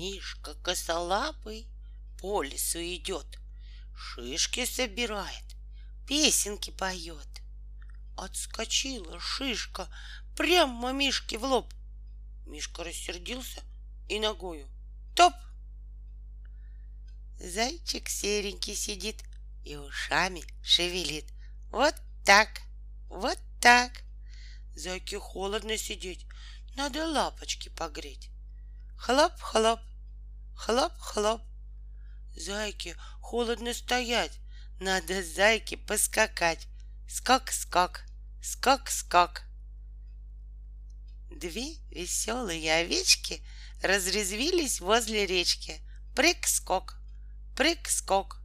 Мишка 0.00 0.54
косолапый 0.54 1.68
по 2.18 2.42
лесу 2.42 2.78
идет, 2.78 3.38
Шишки 3.94 4.64
собирает, 4.64 5.44
песенки 6.08 6.70
поет. 6.70 7.28
Отскочила 8.16 9.20
шишка 9.20 9.90
прямо 10.38 10.92
Мишке 10.92 11.36
в 11.36 11.44
лоб. 11.44 11.70
Мишка 12.46 12.82
рассердился 12.82 13.60
и 14.08 14.18
ногою 14.18 14.66
топ. 15.14 15.34
Зайчик 17.38 18.08
серенький 18.08 18.76
сидит 18.76 19.22
и 19.66 19.76
ушами 19.76 20.42
шевелит. 20.62 21.26
Вот 21.68 21.94
так, 22.24 22.62
вот 23.10 23.38
так. 23.60 24.02
Зайке 24.74 25.18
холодно 25.18 25.76
сидеть, 25.76 26.26
надо 26.74 27.06
лапочки 27.06 27.68
погреть. 27.68 28.30
Хлоп-хлоп, 28.96 29.80
хлоп-хлоп. 30.60 31.40
Зайке 32.36 32.94
холодно 33.22 33.72
стоять, 33.72 34.38
надо 34.78 35.22
зайке 35.22 35.78
поскакать. 35.78 36.68
Скок-скок, 37.08 38.02
скок-скок. 38.42 39.42
Две 41.30 41.76
веселые 41.90 42.74
овечки 42.74 43.42
разрезвились 43.82 44.80
возле 44.80 45.26
речки. 45.26 45.80
Прыг-скок, 46.14 46.96
прыг-скок. 47.56 48.36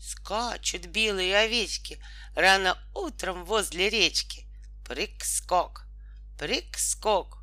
Скачут 0.00 0.86
белые 0.86 1.36
овечки 1.36 2.02
рано 2.34 2.78
утром 2.94 3.44
возле 3.44 3.90
речки. 3.90 4.46
Прыг-скок, 4.86 5.84
прыг-скок. 6.38 7.38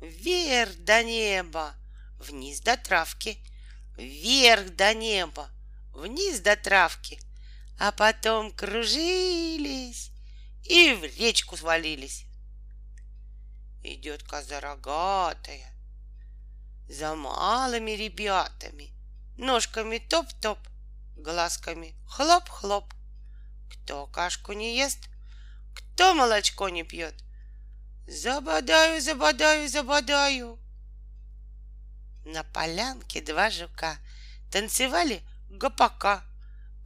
Вверх 0.00 0.74
до 0.78 1.02
неба, 1.02 1.74
вниз 2.18 2.60
до 2.60 2.76
травки, 2.76 3.44
вверх 3.98 4.70
до 4.76 4.94
неба, 4.94 5.50
вниз 5.92 6.40
до 6.40 6.56
травки, 6.56 7.20
а 7.78 7.92
потом 7.92 8.52
кружились 8.52 10.10
и 10.64 10.94
в 10.94 11.04
речку 11.18 11.56
свалились. 11.56 12.24
Идет 13.82 14.22
коза 14.22 14.60
рогатая 14.60 15.72
за 16.88 17.14
малыми 17.14 17.92
ребятами, 17.92 18.90
ножками 19.36 19.98
топ-топ, 19.98 20.58
глазками 21.16 21.94
хлоп-хлоп. 22.06 22.92
Кто 23.70 24.06
кашку 24.06 24.52
не 24.52 24.76
ест, 24.76 25.08
кто 25.74 26.14
молочко 26.14 26.68
не 26.68 26.84
пьет, 26.84 27.14
забодаю, 28.06 29.00
забодаю, 29.00 29.68
забодаю. 29.68 30.58
На 32.30 32.44
полянке 32.44 33.22
два 33.22 33.48
жука 33.48 33.96
танцевали 34.50 35.22
гопака 35.48 36.22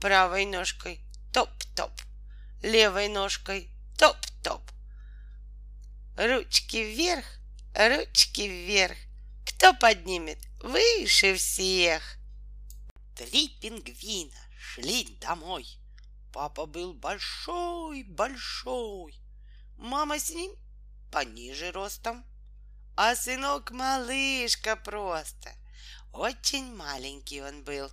правой 0.00 0.46
ножкой 0.46 1.00
топ-топ, 1.32 1.90
левой 2.62 3.08
ножкой 3.08 3.68
топ-топ. 3.98 4.62
Ручки 6.16 6.76
вверх, 6.76 7.24
ручки 7.74 8.42
вверх. 8.42 8.96
Кто 9.44 9.74
поднимет 9.74 10.38
выше 10.60 11.34
всех? 11.34 12.18
Три 13.16 13.48
пингвина 13.60 14.38
шли 14.60 15.18
домой. 15.20 15.66
Папа 16.32 16.66
был 16.66 16.94
большой-большой. 16.94 19.18
Мама 19.76 20.20
с 20.20 20.30
ним 20.30 20.52
пониже 21.10 21.72
ростом 21.72 22.24
а 22.96 23.16
сынок 23.16 23.70
малышка 23.70 24.76
просто. 24.76 25.54
Очень 26.12 26.74
маленький 26.74 27.40
он 27.40 27.64
был, 27.64 27.90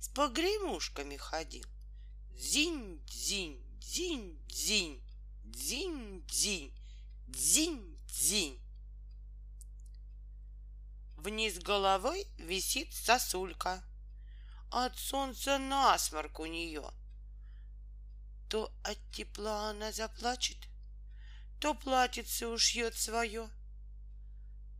с 0.00 0.08
погремушками 0.08 1.16
ходил. 1.16 1.66
Дзинь-дзинь, 2.34 3.60
дзинь-дзинь, 3.80 5.02
дзинь-дзинь, 5.44 6.72
дзинь-дзинь. 7.26 8.60
Вниз 11.16 11.58
головой 11.58 12.28
висит 12.38 12.94
сосулька. 12.94 13.82
От 14.70 14.96
солнца 14.96 15.58
насморк 15.58 16.38
у 16.38 16.46
нее. 16.46 16.88
То 18.48 18.72
от 18.84 18.98
тепла 19.10 19.70
она 19.70 19.90
заплачет, 19.90 20.68
то 21.58 21.74
платьице 21.74 22.46
ушьет 22.46 22.94
свое— 22.94 23.50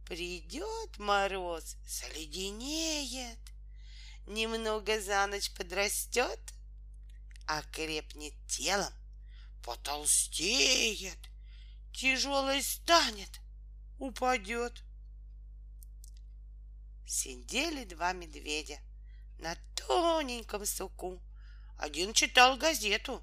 Придет 0.07 0.99
мороз, 0.99 1.77
заледенеет, 1.85 3.39
Немного 4.29 5.01
за 5.01 5.27
ночь 5.27 5.51
подрастет, 5.51 6.39
Окрепнет 7.49 8.35
телом, 8.47 8.93
потолстеет, 9.65 11.19
Тяжелой 11.93 12.63
станет, 12.63 13.41
упадет. 13.99 14.85
Сидели 17.05 17.85
два 17.85 18.13
медведя 18.13 18.79
на 19.39 19.57
тоненьком 19.75 20.67
суку. 20.67 21.21
Один 21.79 22.13
читал 22.13 22.57
газету, 22.57 23.23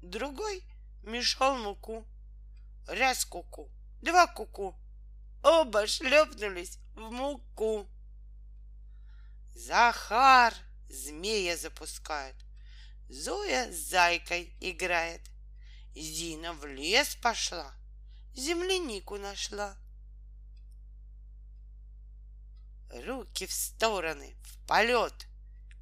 другой 0.00 0.64
мешал 1.02 1.58
муку. 1.58 2.06
Раз 2.86 3.24
куку, 3.26 3.70
два 4.00 4.26
куку, 4.26 4.74
Оба 5.42 5.86
шлепнулись 5.86 6.78
в 6.94 7.10
муку. 7.10 7.88
Захар 9.54 10.54
змея 10.88 11.56
запускает. 11.56 12.36
Зоя 13.08 13.70
с 13.72 13.76
зайкой 13.90 14.54
играет. 14.60 15.20
Зина 15.94 16.54
в 16.54 16.64
лес 16.64 17.16
пошла, 17.16 17.74
землянику 18.34 19.18
нашла. 19.18 19.76
Руки 23.04 23.46
в 23.46 23.52
стороны, 23.52 24.34
в 24.42 24.66
полет. 24.66 25.26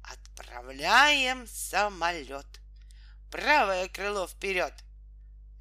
Отправляем 0.03 1.47
самолет. 1.47 2.47
Правое 3.29 3.87
крыло 3.87 4.27
вперед, 4.27 4.73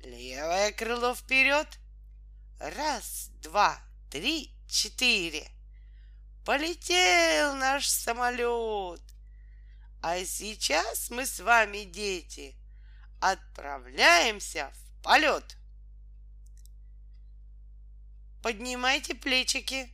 левое 0.00 0.72
крыло 0.72 1.14
вперед. 1.14 1.68
Раз, 2.58 3.30
два, 3.40 3.80
три, 4.10 4.52
четыре. 4.68 5.48
Полетел 6.44 7.54
наш 7.54 7.86
самолет. 7.86 9.00
А 10.02 10.24
сейчас 10.24 11.10
мы 11.10 11.26
с 11.26 11.38
вами, 11.38 11.84
дети, 11.84 12.56
отправляемся 13.20 14.72
в 14.74 15.02
полет. 15.04 15.56
Поднимайте 18.42 19.14
плечики, 19.14 19.92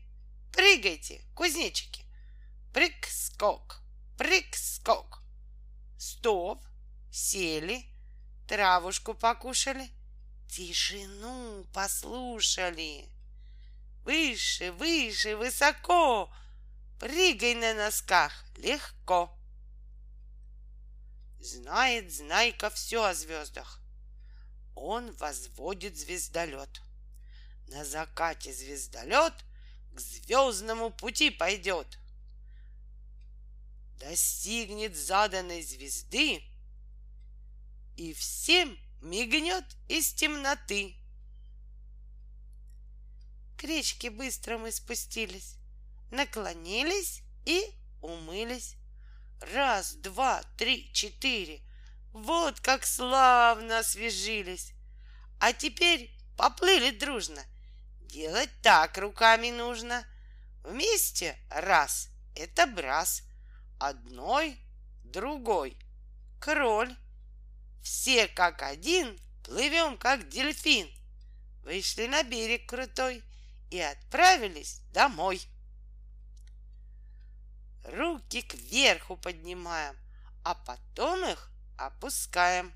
прыгайте, 0.53 1.23
кузнечики. 1.35 2.05
Прыг-скок, 2.73 3.83
прыг-скок. 4.17 5.23
Стоп, 5.99 6.63
сели, 7.11 7.85
травушку 8.47 9.15
покушали, 9.15 9.91
тишину 10.49 11.65
послушали. 11.73 13.16
Выше, 14.07 14.71
выше, 14.71 15.35
высоко. 15.35 16.33
Прыгай 17.01 17.55
на 17.55 17.75
носках 17.75 18.33
легко. 18.57 19.37
Знает 21.41 22.13
Знайка 22.13 22.71
все 22.71 23.03
о 23.03 23.15
звездах. 23.15 23.81
Он 24.77 25.13
возводит 25.17 25.99
звездолет. 25.99 26.81
На 27.67 27.85
закате 27.85 28.53
звездолет 28.53 29.35
к 29.93 29.99
звездному 29.99 30.93
пути 30.93 31.31
пойдет. 31.31 31.99
Достигнет 33.99 34.97
заданной 34.97 35.63
звезды 35.63 36.45
и 37.97 38.13
всем 38.13 38.79
мигнет 39.03 39.65
из 39.89 40.13
темноты. 40.13 40.96
К 43.57 43.65
речке 43.65 44.11
быстро 44.11 44.59
мы 44.59 44.71
спустились, 44.71 45.57
наклонились 46.11 47.23
и 47.47 47.65
умылись. 48.03 48.77
Раз, 49.55 49.95
два, 49.95 50.43
три, 50.59 50.93
четыре. 50.93 51.63
Вот 52.13 52.61
как 52.61 52.85
славно 52.85 53.79
освежились. 53.79 54.73
А 55.41 55.55
теперь 55.55 56.11
поплыли 56.37 56.91
дружно. 56.91 57.43
Делать 58.03 58.51
так 58.63 58.99
руками 58.99 59.51
нужно. 59.51 60.07
Вместе 60.63 61.37
раз— 61.49 62.11
это 62.35 62.67
брас. 62.67 63.23
Одной— 63.79 64.59
другой— 65.05 65.79
кроль. 66.41 66.95
Все 67.83 68.29
как 68.29 68.63
один 68.63 69.19
плывем, 69.45 69.97
как 69.97 70.29
дельфин. 70.29 70.91
Вышли 71.63 72.07
на 72.07 72.23
берег 72.23 72.69
крутой— 72.69 73.23
и 73.71 73.81
отправились 73.81 74.81
домой. 74.93 75.41
руки 77.85 78.43
кверху 78.43 79.17
поднимаем, 79.17 79.97
а 80.45 80.55
потом 80.55 81.25
их 81.25 81.51
опускаем, 81.77 82.73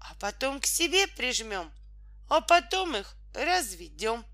а 0.00 0.14
потом 0.14 0.60
к 0.60 0.66
себе 0.66 1.06
прижмем, 1.06 1.70
а 2.28 2.40
потом 2.40 2.96
их 2.96 3.16
разведем, 3.34 4.24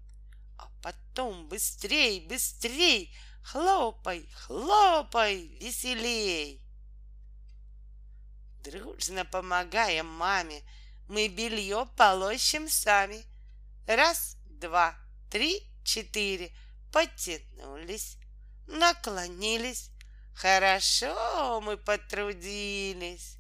а 0.59 0.69
потом 0.83 1.49
быстрей, 1.49 2.27
быстрей, 2.27 3.15
хлопай, 3.43 4.29
хлопай, 4.35 5.49
веселей. 5.61 6.61
Дружно 8.63 9.25
помогаем 9.25 10.07
маме, 10.07 10.63
мы 11.09 11.29
белье 11.29 11.87
полощем 11.97 12.69
сами. 12.69 13.25
Раз, 13.87 14.39
два, 14.47 14.97
три, 15.31 15.74
четыре. 15.85 16.51
Потянулись, 16.93 18.17
наклонились. 18.67 19.91
Хорошо 20.35 21.61
мы 21.61 21.77
потрудились. 21.77 23.39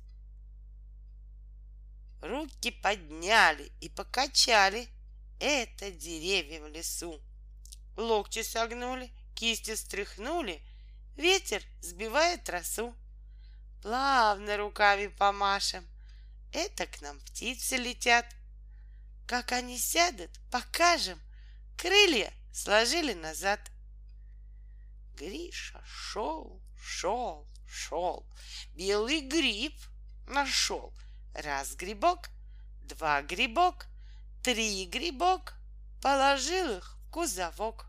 Руки 2.23 2.71
подняли 2.71 3.73
и 3.81 3.89
покачали. 3.89 4.89
Это 5.41 5.91
деревья 5.91 6.61
в 6.63 6.69
лесу. 6.69 7.21
Локти 7.97 8.43
согнули, 8.43 9.11
кисти 9.35 9.75
стряхнули. 9.75 10.63
Ветер 11.17 11.63
сбивает 11.81 12.49
росу. 12.49 12.95
Плавно 13.83 14.57
руками 14.57 15.09
помашем. 15.09 15.87
Это 16.53 16.87
к 16.87 17.01
нам 17.03 17.21
птицы 17.21 17.77
летят. 17.77 18.25
Как 19.27 19.53
они 19.53 19.79
сядут, 19.79 20.31
покажем. 20.51 21.21
Крылья 21.77 22.33
сложили 22.53 23.13
назад. 23.15 23.61
Гриша 25.17 25.83
шел, 25.87 26.61
шел, 26.81 27.47
шел. 27.69 28.27
Белый 28.75 29.21
гриб 29.21 29.75
нашел. 30.27 30.93
Раз 31.35 31.75
грибок, 31.75 32.31
два 32.83 33.23
грибок, 33.23 33.87
три 34.43 34.87
грибок. 34.87 35.55
Положил 36.03 36.79
их 36.79 36.97
в 36.99 37.11
кузовок. 37.11 37.87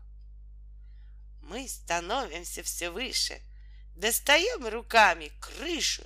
Мы 1.42 1.68
становимся 1.68 2.62
все 2.62 2.90
выше, 2.90 3.40
достаем 3.94 4.66
руками 4.66 5.30
крышу. 5.40 6.02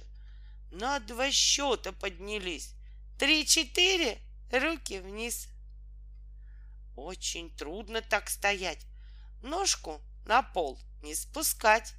На 0.71 0.99
два 1.01 1.31
счета 1.31 1.93
поднялись. 1.93 2.75
Три-четыре, 3.19 4.19
руки 4.53 4.99
вниз. 4.99 5.49
Очень 7.01 7.51
трудно 7.57 8.03
так 8.03 8.29
стоять. 8.29 8.87
Ножку 9.41 10.03
на 10.27 10.43
пол 10.43 10.79
не 11.03 11.15
спускать 11.15 11.95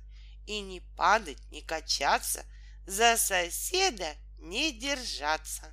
и 0.46 0.62
не 0.62 0.80
падать, 0.96 1.40
не 1.50 1.62
качаться, 1.62 2.46
за 2.86 3.18
соседа 3.18 4.16
не 4.38 4.72
держаться. 4.72 5.72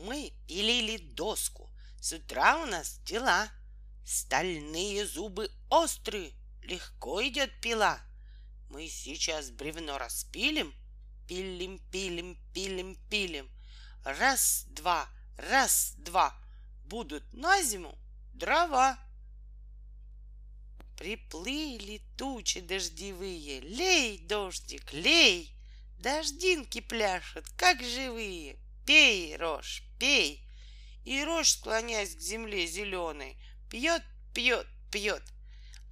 Мы 0.00 0.32
пилили 0.48 0.96
доску, 0.96 1.70
с 2.00 2.14
утра 2.14 2.62
у 2.62 2.66
нас 2.66 2.98
дела. 3.00 3.50
Стальные 4.06 5.06
зубы 5.06 5.50
острые, 5.68 6.32
легко 6.62 7.22
идет 7.26 7.60
пила. 7.60 8.00
Мы 8.70 8.88
сейчас 8.88 9.50
бревно 9.50 9.98
распилим, 9.98 10.74
пилим, 11.28 11.78
пилим, 11.90 12.38
пилим, 12.54 12.96
пилим. 13.10 13.50
Раз, 14.02 14.64
два, 14.68 15.08
раз, 15.36 15.92
два. 15.98 16.43
Будут 16.84 17.24
на 17.32 17.62
зиму 17.62 17.98
дрова. 18.34 18.98
Приплыли 20.96 22.02
тучи 22.16 22.60
дождевые, 22.60 23.60
лей, 23.60 24.18
дождик, 24.18 24.92
лей. 24.92 25.54
Дождинки 25.98 26.80
пляшут, 26.80 27.48
как 27.56 27.82
живые. 27.82 28.58
Пей, 28.86 29.36
рожь, 29.36 29.82
пей. 29.98 30.46
И 31.04 31.24
рожь, 31.24 31.52
склоняясь 31.52 32.14
к 32.14 32.20
земле 32.20 32.66
зеленой, 32.66 33.36
пьет, 33.70 34.02
пьет, 34.34 34.66
пьет. 34.92 35.22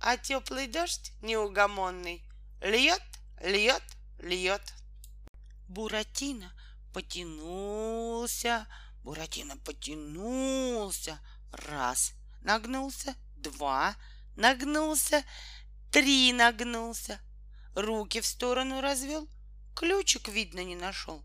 А 0.00 0.17
теплый 0.17 0.67
дождь 0.67 1.12
неугомонный 1.23 2.23
льет, 2.61 3.03
льет, 3.41 3.83
льет. 4.19 4.62
Буратино 5.69 6.53
потянулся, 6.93 8.67
Буратино 9.02 9.56
потянулся. 9.58 11.20
Раз, 11.50 12.14
нагнулся, 12.40 13.14
два, 13.37 13.96
нагнулся, 14.37 15.25
три 15.90 16.32
нагнулся. 16.32 17.20
Руки 17.75 18.20
в 18.20 18.26
сторону 18.26 18.81
развел, 18.81 19.28
ключик, 19.75 20.28
видно, 20.28 20.62
не 20.64 20.76
нашел. 20.76 21.25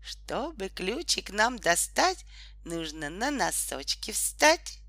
Чтобы 0.00 0.68
ключик 0.68 1.30
нам 1.30 1.58
достать, 1.58 2.24
нужно 2.64 3.10
на 3.10 3.30
носочки 3.30 4.12
встать. 4.12 4.80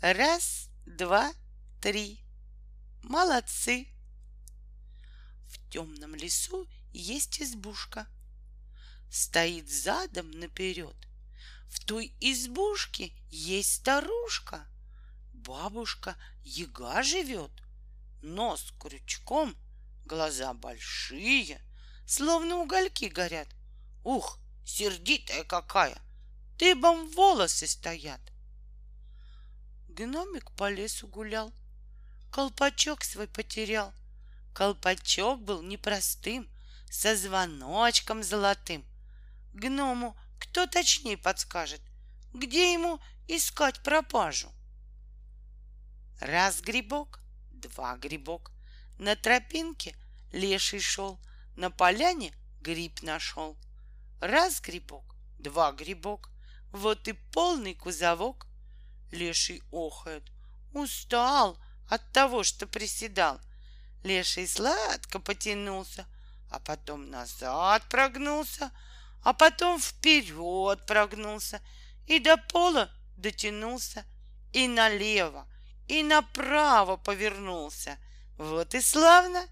Раз, 0.00 0.68
два, 0.86 1.32
три. 1.80 2.20
Молодцы. 3.02 3.88
В 5.46 5.70
темном 5.70 6.14
лесу 6.14 6.66
есть 6.92 7.40
избушка. 7.40 8.06
Стоит 9.10 9.70
задом 9.70 10.30
наперед. 10.30 10.96
В 11.74 11.80
той 11.84 12.14
избушке 12.20 13.12
есть 13.28 13.74
старушка. 13.74 14.66
Бабушка 15.32 16.16
яга 16.44 17.02
живет. 17.02 17.50
Нос 18.22 18.72
крючком, 18.78 19.56
глаза 20.06 20.54
большие, 20.54 21.60
словно 22.06 22.58
угольки 22.58 23.06
горят. 23.06 23.48
Ух, 24.04 24.38
сердитая 24.64 25.42
какая! 25.42 25.98
Дыбом 26.56 27.10
волосы 27.10 27.66
стоят. 27.66 28.20
Гномик 29.88 30.52
по 30.52 30.70
лесу 30.70 31.08
гулял, 31.08 31.52
колпачок 32.30 33.02
свой 33.02 33.26
потерял— 33.26 33.92
Колпачок 34.54 35.42
был 35.42 35.62
непростым, 35.62 36.48
со 36.88 37.16
звоночком 37.16 38.22
золотым. 38.22 38.84
Гному 39.52 40.16
кто 40.38 40.66
точнее 40.66 41.16
подскажет, 41.16 41.80
где 42.32 42.72
ему 42.72 43.00
искать 43.28 43.82
пропажу? 43.82 44.50
Раз 46.20 46.60
грибок, 46.60 47.20
два 47.52 47.96
грибок. 47.96 48.52
На 48.98 49.16
тропинке 49.16 49.96
леший 50.32 50.80
шел, 50.80 51.20
на 51.56 51.70
поляне 51.70 52.32
гриб 52.60 53.02
нашел. 53.02 53.56
Раз 54.20 54.60
грибок, 54.60 55.16
два 55.38 55.72
грибок, 55.72 56.30
вот 56.70 57.08
и 57.08 57.12
полный 57.12 57.74
кузовок. 57.74 58.46
Леший 59.10 59.62
охает, 59.70 60.24
устал 60.72 61.58
от 61.88 62.12
того, 62.12 62.42
что 62.42 62.66
приседал— 62.66 63.40
Леший 64.04 64.46
сладко 64.46 65.18
потянулся, 65.18 66.06
а 66.50 66.60
потом 66.60 67.10
назад 67.10 67.82
прогнулся, 67.88 68.70
а 69.24 69.32
потом 69.32 69.80
вперед 69.80 70.86
прогнулся 70.86 71.60
и 72.06 72.18
до 72.18 72.36
пола 72.36 72.90
дотянулся, 73.16 74.04
и 74.52 74.68
налево, 74.68 75.48
и 75.88 76.02
направо 76.02 76.96
повернулся. 76.96 77.98
Вот 78.36 78.74
и 78.74 78.80
славно! 78.80 79.48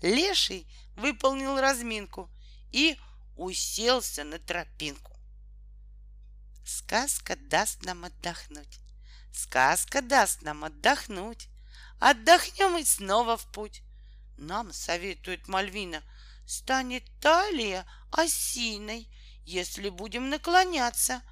Леший 0.00 0.66
выполнил 0.94 1.58
разминку 1.58 2.30
и 2.70 2.98
уселся 3.36 4.22
на 4.24 4.38
тропинку. 4.38 5.12
Сказка 6.64 7.34
даст 7.36 7.82
нам 7.82 8.04
отдохнуть. 8.04 8.78
Сказка 9.32 10.02
даст 10.02 10.42
нам 10.42 10.64
отдохнуть. 10.64 11.48
Отдохнем 11.98 12.78
и 12.78 12.84
снова 12.84 13.36
в 13.36 13.50
путь. 13.52 13.82
Нам, 14.36 14.72
советует 14.72 15.48
Мальвина, 15.48 16.02
станет 16.46 17.04
талия 17.20 17.84
осиной, 18.10 19.08
если 19.44 19.88
будем 19.90 20.30
наклоняться 20.30 21.22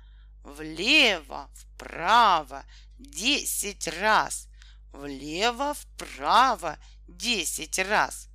влево, 0.43 1.51
вправо 1.55 2.65
десять 2.99 3.89
раз, 3.89 4.49
влево, 4.93 5.75
вправо 5.75 6.79
десять 7.09 7.79
раз. 7.79 8.29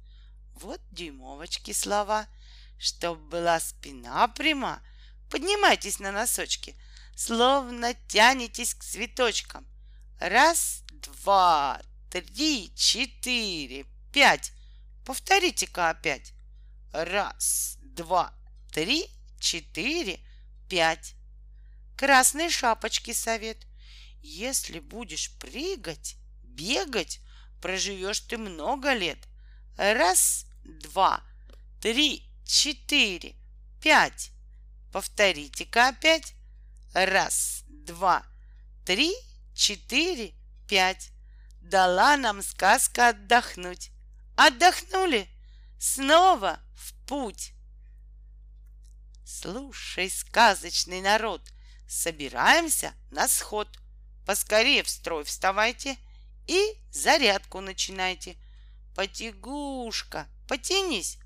Вот 0.56 0.82
дюймовочки 0.92 1.72
слова. 1.72 2.28
Чтоб 2.82 3.20
была 3.20 3.60
спина 3.60 4.26
пряма, 4.30 4.82
поднимайтесь 5.30 6.00
на 6.00 6.14
носочки, 6.14 6.78
словно 7.14 7.94
тянетесь 8.08 8.74
к 8.74 8.84
цветочкам. 8.86 9.68
Раз, 10.18 10.84
два, 10.90 11.82
три, 12.10 12.74
четыре, 12.76 13.86
пять. 14.14 14.54
Повторите-ка 15.06 15.90
опять. 15.90 16.34
Раз, 16.92 17.78
два, 17.82 18.34
три, 18.72 19.08
четыре, 19.40 20.20
пять. 20.68 21.16
Красной 21.96 22.50
шапочки 22.50 23.14
совет. 23.14 23.58
Если 24.22 24.80
будешь 24.80 25.38
прыгать, 25.38 26.16
бегать, 26.44 27.20
проживешь 27.62 28.22
ты 28.22 28.38
много 28.38 28.94
лет. 28.94 29.20
Раз, 29.78 30.46
два, 30.64 31.22
три, 31.80 32.28
четыре, 32.44 33.36
пять. 33.82 34.32
Повторите-ка 34.92 35.90
опять. 35.90 36.34
Раз, 36.94 37.64
два, 37.68 38.26
три, 38.84 39.14
четыре, 39.54 40.34
пять. 40.68 41.12
Дала 41.62 42.18
нам 42.18 42.42
сказка 42.42 43.10
отдохнуть. 43.10 43.92
Отдохнули? 44.36 45.30
Снова 45.78 46.60
путь. 47.10 47.54
Слушай, 49.26 50.12
сказочный 50.12 51.02
народ, 51.02 51.42
собираемся 51.88 52.94
на 53.10 53.28
сход. 53.28 53.68
Поскорее 54.28 54.84
в 54.84 54.90
строй 54.90 55.24
вставайте 55.24 55.98
и 56.46 56.62
зарядку 56.92 57.62
начинайте. 57.62 58.38
Потягушка, 58.96 60.28
потянись, 60.48 61.18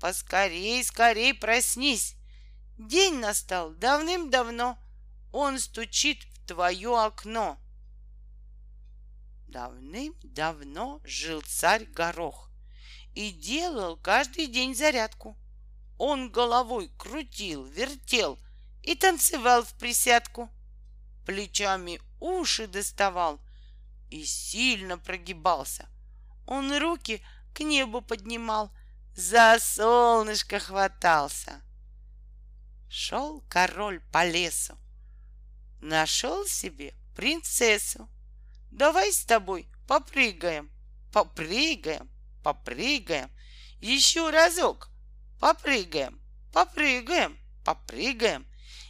поскорей, 0.00 0.82
скорей 0.82 1.34
проснись. 1.34 2.16
День 2.76 3.20
настал 3.20 3.70
давным-давно, 3.74 4.76
он 5.32 5.60
стучит 5.60 6.24
в 6.24 6.48
твое 6.48 7.00
окно. 7.00 7.60
Давным-давно 9.46 11.00
жил 11.04 11.42
царь 11.42 11.84
Горох 11.84 12.47
и 13.14 13.30
делал 13.30 13.96
каждый 13.96 14.46
день 14.46 14.74
зарядку. 14.74 15.36
Он 15.98 16.30
головой 16.30 16.90
крутил, 16.96 17.64
вертел 17.64 18.38
и 18.82 18.94
танцевал 18.94 19.64
в 19.64 19.72
присядку. 19.74 20.48
Плечами 21.26 22.00
уши 22.20 22.66
доставал 22.66 23.40
и 24.10 24.24
сильно 24.24 24.98
прогибался. 24.98 25.88
Он 26.46 26.76
руки 26.78 27.22
к 27.52 27.60
небу 27.60 28.00
поднимал, 28.00 28.70
за 29.14 29.58
солнышко 29.60 30.58
хватался. 30.60 31.60
Шел 32.88 33.42
король 33.48 34.00
по 34.12 34.24
лесу, 34.24 34.78
нашел 35.80 36.46
себе 36.46 36.94
принцессу. 37.14 38.08
Давай 38.70 39.12
с 39.12 39.24
тобой 39.24 39.68
попрыгаем, 39.86 40.70
попрыгаем, 41.12 42.08
попрыгаем. 42.48 43.30
Еще 43.80 44.30
разок 44.30 44.88
попрыгаем, 45.38 46.18
попрыгаем, 46.50 47.38
попрыгаем. 47.62 48.46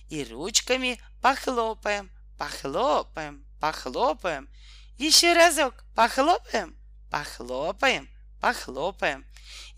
И 0.08 0.24
ручками 0.24 1.00
похлопаем, 1.20 2.10
похлопаем, 2.38 3.44
похлопаем. 3.60 4.48
Еще 4.96 5.32
разок 5.32 5.74
похлопаем, 5.96 6.78
похлопаем, 7.10 8.08
похлопаем. 8.40 9.26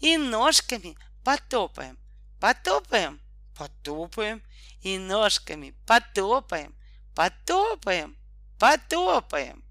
И 0.00 0.18
ножками 0.18 0.98
потопаем, 1.24 1.98
потопаем, 2.38 3.18
потопаем. 3.56 4.42
И 4.82 4.98
ножками 4.98 5.74
потопаем, 5.86 6.74
потопаем, 7.14 8.16
потопаем. 8.58 9.64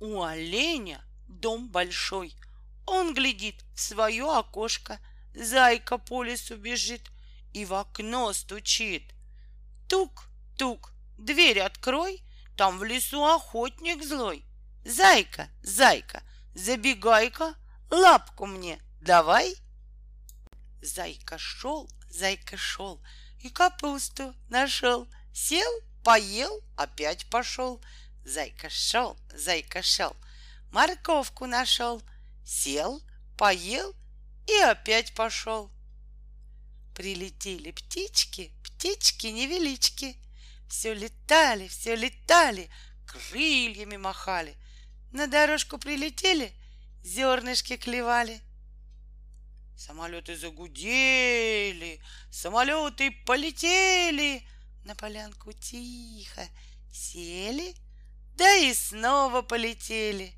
У 0.00 0.22
оленя 0.22 1.05
дом 1.28 1.68
большой. 1.68 2.34
Он 2.86 3.14
глядит 3.14 3.64
в 3.74 3.80
свое 3.80 4.24
окошко. 4.30 4.98
Зайка 5.34 5.98
по 5.98 6.22
лесу 6.22 6.56
бежит 6.56 7.10
и 7.52 7.64
в 7.64 7.74
окно 7.74 8.32
стучит. 8.32 9.12
Тук-тук, 9.88 10.92
дверь 11.18 11.60
открой, 11.60 12.22
там 12.56 12.78
в 12.78 12.84
лесу 12.84 13.24
охотник 13.24 14.02
злой. 14.02 14.44
Зайка, 14.84 15.48
зайка, 15.62 16.22
забегай-ка, 16.54 17.54
лапку 17.90 18.46
мне 18.46 18.80
давай. 19.00 19.54
Зайка 20.80 21.38
шел, 21.38 21.90
зайка 22.08 22.56
шел 22.56 23.02
и 23.40 23.50
капусту 23.50 24.34
нашел. 24.48 25.08
Сел, 25.32 25.70
поел, 26.02 26.62
опять 26.76 27.28
пошел. 27.30 27.82
Зайка 28.24 28.70
шел, 28.70 29.16
зайка 29.34 29.82
шел, 29.82 30.16
морковку 30.76 31.46
нашел, 31.46 32.02
сел, 32.44 33.02
поел 33.38 33.94
и 34.46 34.56
опять 34.58 35.14
пошел. 35.14 35.70
Прилетели 36.94 37.70
птички, 37.70 38.52
птички 38.62 39.28
невелички, 39.28 40.18
все 40.68 40.92
летали, 40.92 41.68
все 41.68 41.96
летали, 41.96 42.68
крыльями 43.06 43.96
махали. 43.96 44.54
На 45.12 45.26
дорожку 45.26 45.78
прилетели, 45.78 46.52
зернышки 47.02 47.78
клевали. 47.78 48.42
Самолеты 49.78 50.36
загудели, 50.36 52.02
самолеты 52.30 53.12
полетели, 53.24 54.46
на 54.84 54.94
полянку 54.94 55.54
тихо 55.54 56.46
сели 56.92 57.74
да 58.36 58.54
и 58.56 58.74
снова 58.74 59.42
полетели. 59.42 60.35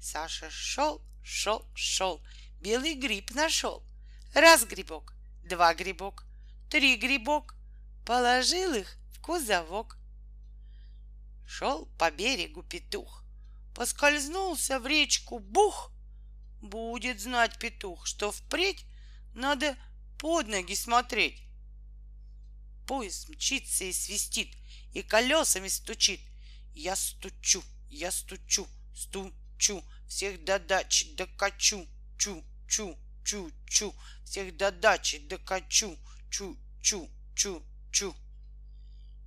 Саша 0.00 0.48
шел, 0.48 1.02
шел, 1.22 1.70
шел, 1.74 2.22
белый 2.58 2.94
гриб 2.94 3.32
нашел. 3.32 3.84
Раз 4.34 4.64
грибок, 4.64 5.12
два 5.44 5.74
грибок, 5.74 6.24
три 6.70 6.96
грибок, 6.96 7.54
положил 8.06 8.72
их 8.72 8.96
в 9.12 9.20
кузовок. 9.20 9.98
Шел 11.46 11.84
по 11.98 12.10
берегу 12.10 12.62
петух, 12.62 13.24
поскользнулся 13.74 14.80
в 14.80 14.86
речку 14.86 15.38
бух. 15.38 15.92
Будет 16.62 17.20
знать 17.20 17.58
петух, 17.58 18.06
что 18.06 18.32
впредь 18.32 18.86
надо 19.34 19.76
под 20.18 20.48
ноги 20.48 20.74
смотреть. 20.74 21.42
Поезд 22.86 23.28
мчится 23.28 23.84
и 23.84 23.92
свистит, 23.92 24.56
и 24.94 25.02
колесами 25.02 25.68
стучит, 25.68 26.20
я 26.72 26.96
стучу, 26.96 27.62
я 27.90 28.10
стучу, 28.10 28.66
стучу, 28.94 29.34
всех 30.08 30.44
до 30.44 30.58
дачи 30.58 31.14
докачу, 31.16 31.86
чу, 32.18 32.44
чу, 32.68 32.96
чу, 33.24 33.50
чу, 33.66 33.94
всех 34.24 34.56
до 34.56 34.70
дачи 34.70 35.18
докачу, 35.18 35.98
чу, 36.30 36.56
чу, 36.82 37.08
чу, 37.34 37.62
чу. 37.92 38.14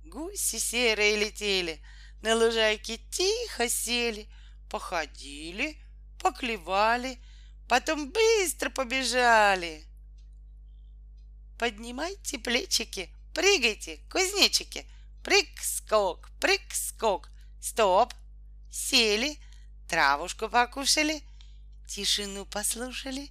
Гуси 0.04 0.58
серые 0.58 1.16
летели, 1.16 1.80
на 2.22 2.34
лужайке 2.34 2.98
тихо 3.10 3.68
сели, 3.68 4.28
походили, 4.70 5.78
поклевали, 6.20 7.18
потом 7.68 8.10
быстро 8.10 8.70
побежали. 8.70 9.84
Поднимайте 11.58 12.38
плечики, 12.38 13.14
прыгайте, 13.34 14.00
кузнечики, 14.10 14.86
прыг-скок, 15.22 16.30
прыг-скок, 16.40 17.30
Стоп! 17.64 18.12
Сели, 18.70 19.38
травушку 19.88 20.48
покушали, 20.48 21.22
тишину 21.86 22.46
послушали. 22.46 23.30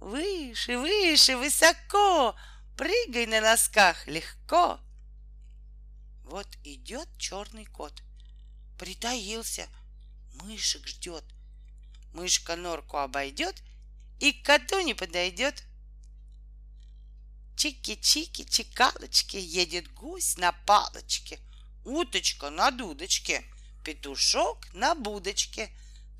Выше, 0.00 0.78
выше, 0.78 1.36
высоко, 1.36 2.36
прыгай 2.76 3.26
на 3.26 3.40
носках 3.40 4.06
легко. 4.06 4.78
Вот 6.24 6.48
идет 6.64 7.08
черный 7.18 7.64
кот, 7.64 8.02
притаился, 8.78 9.66
мышек 10.42 10.86
ждет. 10.86 11.24
Мышка 12.12 12.56
норку 12.56 12.98
обойдет 12.98 13.62
и 14.20 14.32
к 14.32 14.44
коту 14.44 14.80
не 14.80 14.94
подойдет. 14.94 15.64
Чики-чики, 17.56 18.48
чекалочки, 18.48 19.36
едет 19.36 19.92
гусь 19.94 20.36
на 20.36 20.52
палочке, 20.52 21.38
уточка 21.84 22.50
на 22.50 22.70
дудочке— 22.70 23.44
петушок 23.84 24.66
на 24.72 24.94
будочке, 24.94 25.70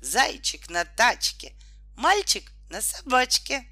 зайчик 0.01 0.69
на 0.69 0.85
тачке, 0.85 1.53
мальчик 1.95 2.51
на 2.69 2.81
собачке. 2.81 3.65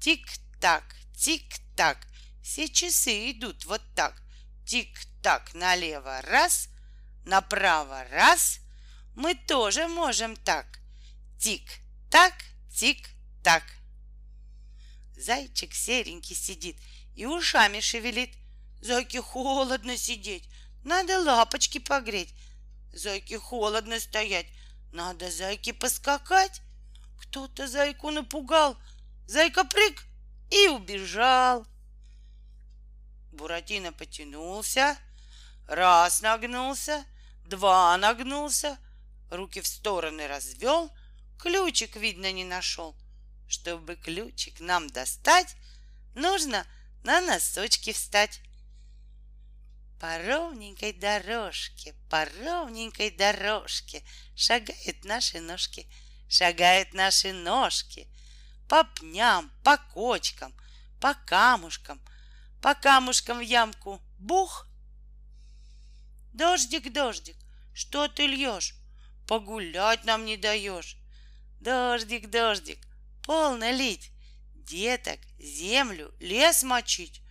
Тик-так, 0.00 0.84
тик-так, 1.16 2.06
все 2.42 2.68
часы 2.68 3.32
идут 3.32 3.64
вот 3.64 3.82
так. 3.94 4.22
Тик-так 4.64 5.54
налево 5.54 6.20
раз, 6.22 6.68
направо 7.24 8.04
раз. 8.10 8.60
Мы 9.14 9.34
тоже 9.34 9.88
можем 9.88 10.36
так. 10.36 10.80
Тик-так, 11.38 12.34
тик-так. 12.70 13.64
Зайчик 15.16 15.74
серенький 15.74 16.36
сидит 16.36 16.76
и 17.14 17.24
ушами 17.26 17.80
шевелит. 17.80 18.36
Зайке 18.82 19.22
холодно 19.22 19.96
сидеть, 19.96 20.48
надо 20.86 21.18
лапочки 21.18 21.78
погреть. 21.78 22.32
Зайке 22.92 23.38
холодно 23.38 23.98
стоять. 23.98 24.46
Надо 24.92 25.30
зайке 25.30 25.74
поскакать. 25.74 26.62
Кто-то 27.20 27.66
зайку 27.66 28.10
напугал. 28.10 28.76
Зайка 29.26 29.64
прыг 29.64 30.04
и 30.50 30.68
убежал. 30.68 31.66
Буратино 33.32 33.92
потянулся, 33.92 34.96
раз 35.66 36.22
нагнулся, 36.22 37.04
два 37.44 37.96
нагнулся, 37.98 38.78
руки 39.30 39.60
в 39.60 39.66
стороны 39.66 40.28
развел, 40.28 40.90
ключик, 41.38 41.96
видно, 41.96 42.30
не 42.30 42.44
нашел. 42.44 42.96
Чтобы 43.48 43.96
ключик 43.96 44.60
нам 44.60 44.88
достать, 44.88 45.56
нужно 46.14 46.64
на 47.02 47.20
носочки 47.20 47.92
встать. 47.92 48.40
По 50.00 50.18
ровненькой 50.18 50.92
дорожке, 50.92 51.94
по 52.10 52.24
ровненькой 52.24 53.10
дорожке 53.10 54.02
Шагают 54.34 55.04
наши 55.04 55.40
ножки, 55.40 55.86
шагают 56.28 56.92
наши 56.92 57.32
ножки 57.32 58.06
По 58.68 58.84
пням, 58.84 59.50
по 59.64 59.78
кочкам, 59.78 60.54
по 61.00 61.14
камушкам 61.14 62.00
По 62.60 62.74
камушкам 62.74 63.38
в 63.38 63.42
ямку 63.42 64.02
бух 64.18 64.66
Дождик, 66.34 66.92
дождик, 66.92 67.36
что 67.72 68.08
ты 68.08 68.26
льешь? 68.26 68.74
Погулять 69.26 70.04
нам 70.04 70.26
не 70.26 70.36
даешь. 70.36 70.98
Дождик, 71.60 72.28
дождик, 72.28 72.78
полно 73.24 73.70
лить, 73.70 74.10
Деток, 74.54 75.20
землю, 75.38 76.12
лес 76.20 76.62
мочить. 76.62 77.22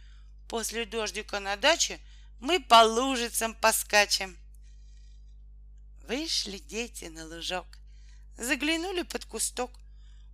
После 0.50 0.86
дождика 0.86 1.40
на 1.40 1.56
даче 1.56 2.00
мы 2.40 2.60
по 2.60 2.84
лужицам 2.84 3.54
поскачем. 3.56 4.38
Вышли 6.08 6.60
дети 6.60 7.06
на 7.06 7.26
лужок, 7.26 7.66
заглянули 8.38 9.02
под 9.02 9.26
кусток, 9.26 9.72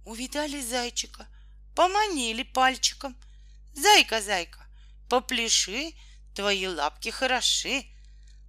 увидали 0.05 0.62
зайчика, 0.62 1.27
поманили 1.75 2.43
пальчиком. 2.43 3.15
Зайка, 3.74 4.22
зайка, 4.22 4.65
попляши, 5.10 5.93
твои 6.36 6.67
лапки 6.67 7.10
хороши. 7.10 7.86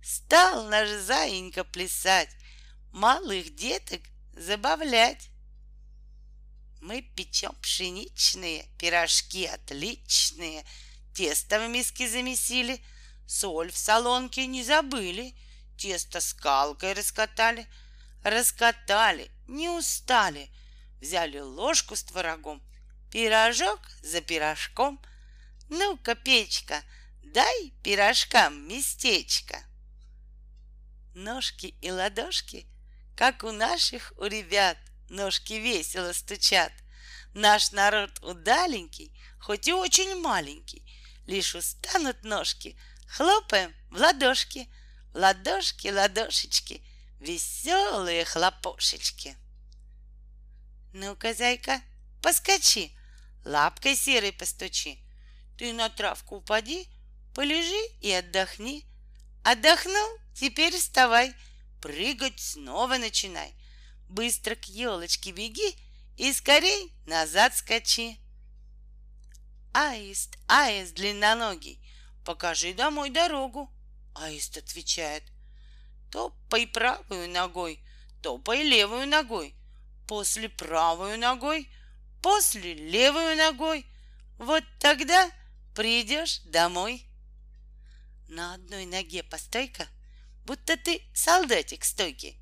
Стал 0.02 0.66
наш 0.68 0.88
заинька 0.88 1.62
плясать, 1.62 2.30
малых 2.90 3.54
деток 3.54 4.02
забавлять. 4.32 5.28
Мы 6.80 7.02
печем 7.02 7.54
пшеничные 7.62 8.66
пирожки 8.78 9.46
отличные, 9.46 10.64
тесто 11.14 11.60
в 11.60 11.68
миске 11.68 12.08
замесили, 12.08 12.82
соль 13.26 13.70
в 13.70 13.76
солонке 13.76 14.46
не 14.46 14.62
забыли, 14.62 15.34
тесто 15.76 16.20
скалкой 16.20 16.92
раскатали, 16.92 17.66
раскатали, 18.22 19.30
не 19.48 19.68
устали, 19.68 20.50
взяли 21.00 21.38
ложку 21.38 21.96
с 21.96 22.02
творогом, 22.02 22.62
пирожок 23.10 23.80
за 24.02 24.20
пирожком. 24.20 25.00
Ну-ка, 25.68 26.14
печка, 26.14 26.82
дай 27.22 27.72
пирожкам 27.82 28.68
местечко 28.68 29.64
ножки 31.14 31.74
и 31.80 31.90
ладошки, 31.90 32.66
как 33.16 33.44
у 33.44 33.52
наших, 33.52 34.12
у 34.16 34.24
ребят, 34.24 34.78
ножки 35.08 35.54
весело 35.54 36.12
стучат. 36.12 36.72
Наш 37.34 37.72
народ 37.72 38.10
удаленький, 38.22 39.12
хоть 39.40 39.68
и 39.68 39.72
очень 39.72 40.20
маленький, 40.20 40.82
лишь 41.26 41.54
устанут 41.54 42.24
ножки, 42.24 42.78
хлопаем 43.12 43.74
в 43.90 43.96
ладошки, 43.98 44.68
в 45.12 45.18
ладошки, 45.18 45.88
ладошечки, 45.88 46.82
веселые 47.20 48.24
хлопошечки. 48.24 49.36
Ну-ка, 50.94 51.34
зайка, 51.34 51.82
поскочи, 52.22 52.90
лапкой 53.44 53.96
серой 53.96 54.32
постучи. 54.32 54.98
Ты 55.58 55.74
на 55.74 55.90
травку 55.90 56.36
упади, 56.36 56.88
полежи 57.34 57.82
и 58.00 58.10
отдохни. 58.12 58.86
Отдохнул? 59.44 60.18
Теперь 60.34 60.74
вставай, 60.74 61.34
прыгать 61.82 62.40
снова 62.40 62.96
начинай. 62.96 63.54
Быстро 64.08 64.54
к 64.54 64.64
елочке 64.66 65.32
беги 65.32 65.76
и 66.16 66.32
скорей 66.32 66.94
назад 67.04 67.54
скачи. 67.54 68.18
Аист, 69.74 70.38
аист 70.48 70.94
длинноногий, 70.94 71.81
покажи 72.24 72.74
домой 72.74 73.10
дорогу. 73.10 73.72
Аист 74.14 74.56
отвечает, 74.56 75.24
топай 76.10 76.66
правую 76.66 77.30
ногой, 77.30 77.80
топай 78.22 78.62
левую 78.62 79.08
ногой, 79.08 79.54
после 80.06 80.48
правую 80.48 81.18
ногой, 81.18 81.68
после 82.22 82.74
левую 82.74 83.36
ногой. 83.36 83.86
Вот 84.38 84.64
тогда 84.78 85.30
придешь 85.74 86.40
домой. 86.44 87.06
На 88.28 88.54
одной 88.54 88.86
ноге 88.86 89.22
постой-ка— 89.22 89.86
будто 90.44 90.76
ты 90.76 91.02
солдатик 91.14 91.84
стойкий. 91.84 92.38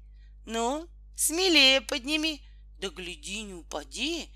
Ну, 0.46 0.88
смелее 1.16 1.80
подними, 1.80 2.42
да 2.78 2.88
гляди, 2.88 3.42
не 3.42 3.54
упади. 3.54 4.30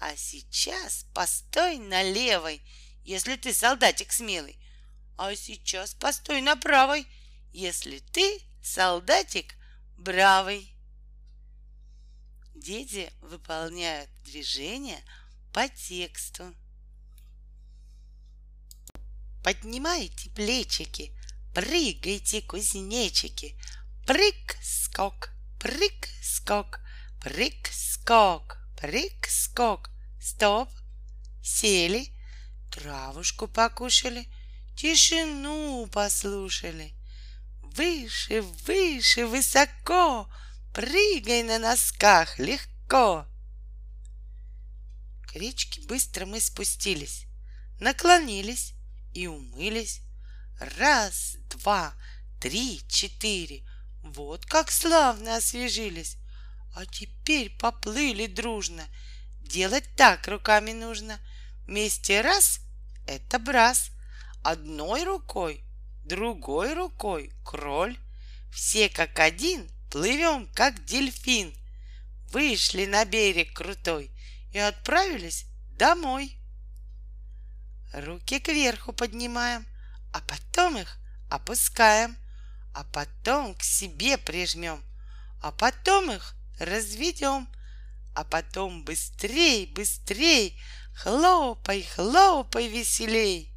А 0.00 0.16
сейчас 0.16 1.06
постой 1.14 1.78
на 1.78 2.02
левой, 2.02 2.62
если 3.04 3.36
ты 3.36 3.52
солдатик 3.52 4.12
смелый. 4.12 4.58
А 5.16 5.34
сейчас 5.34 5.94
постой 5.94 6.40
на 6.40 6.56
правой, 6.56 7.06
если 7.52 7.98
ты 7.98 8.40
солдатик 8.62 9.54
бравый. 9.96 10.74
Дети 12.54 13.12
выполняют 13.20 14.10
движения 14.24 15.02
по 15.52 15.68
тексту. 15.68 16.54
Поднимайте 19.42 20.30
плечики, 20.30 21.12
Прыгайте, 21.54 22.40
кузнечики, 22.40 23.54
прыг-скок, 24.06 25.28
прыг-скок, 25.60 26.80
прыг-скок, 27.20 28.56
прыг-скок. 28.80 29.90
Стоп! 30.18 30.70
Сели, 31.42 32.08
травушку 32.70 33.48
покушали, 33.48 34.26
тишину 34.76 35.86
послушали. 35.86 36.94
Выше, 37.62 38.42
выше, 38.66 39.26
высоко, 39.26 40.28
прыгай 40.74 41.42
на 41.42 41.58
носках 41.58 42.38
легко. 42.38 43.26
К 45.26 45.36
речке 45.36 45.80
быстро 45.82 46.26
мы 46.26 46.40
спустились, 46.40 47.24
наклонились 47.80 48.74
и 49.14 49.26
умылись. 49.26 50.02
Раз, 50.60 51.36
два, 51.48 51.94
три, 52.40 52.82
четыре. 52.88 53.62
Вот 54.02 54.44
как 54.46 54.70
славно 54.70 55.36
освежились. 55.36 56.16
А 56.74 56.84
теперь 56.86 57.50
поплыли 57.56 58.26
дружно. 58.26 58.84
Делать 59.40 59.96
так 59.96 60.26
руками 60.28 60.72
нужно. 60.72 61.18
Вместе 61.66 62.20
раз— 62.20 62.60
это 63.06 63.38
брас. 63.38 63.91
Одной 64.42 65.04
рукой, 65.04 65.64
другой 66.04 66.74
рукой— 66.74 67.32
кроль. 67.44 67.96
Все 68.52 68.88
как 68.88 69.20
один 69.20 69.68
плывем, 69.88 70.50
как 70.52 70.84
дельфин. 70.84 71.54
Вышли 72.32 72.86
на 72.86 73.04
берег 73.04 73.52
крутой 73.52 74.10
и 74.52 74.58
отправились 74.58 75.46
домой. 75.78 76.36
Руки 77.92 78.40
кверху 78.40 78.92
поднимаем, 78.92 79.64
а 80.12 80.20
потом 80.20 80.76
их 80.76 80.98
опускаем, 81.30 82.16
а 82.74 82.82
потом 82.84 83.54
к 83.54 83.62
себе 83.62 84.18
прижмем, 84.18 84.82
а 85.40 85.52
потом 85.52 86.10
их 86.10 86.34
разведем, 86.58 87.48
а 88.14 88.24
потом 88.24 88.84
быстрей, 88.84 89.66
быстрей, 89.66 90.60
хлопай, 90.94 91.82
хлопай 91.82 92.66
веселей. 92.68 93.51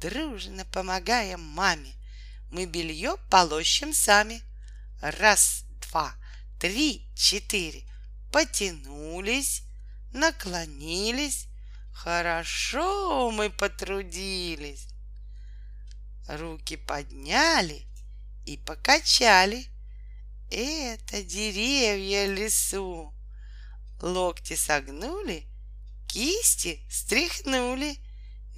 Дружно 0.00 0.64
помогаем 0.64 1.40
маме, 1.40 1.92
мы 2.50 2.66
белье 2.66 3.16
полощем 3.30 3.92
сами. 3.92 4.42
Раз, 5.00 5.64
два, 5.82 6.14
три, 6.58 7.06
четыре. 7.14 7.82
Потянулись, 8.32 9.62
наклонились. 10.12 11.46
Хорошо 11.92 13.30
мы 13.30 13.50
потрудились 13.50 14.90
руки 16.36 16.76
подняли 16.76 17.86
и 18.46 18.56
покачали. 18.56 19.66
Это 20.50 21.22
деревья 21.22 22.26
лесу. 22.26 23.14
Локти 24.00 24.56
согнули, 24.56 25.46
кисти 26.08 26.80
стряхнули, 26.90 27.98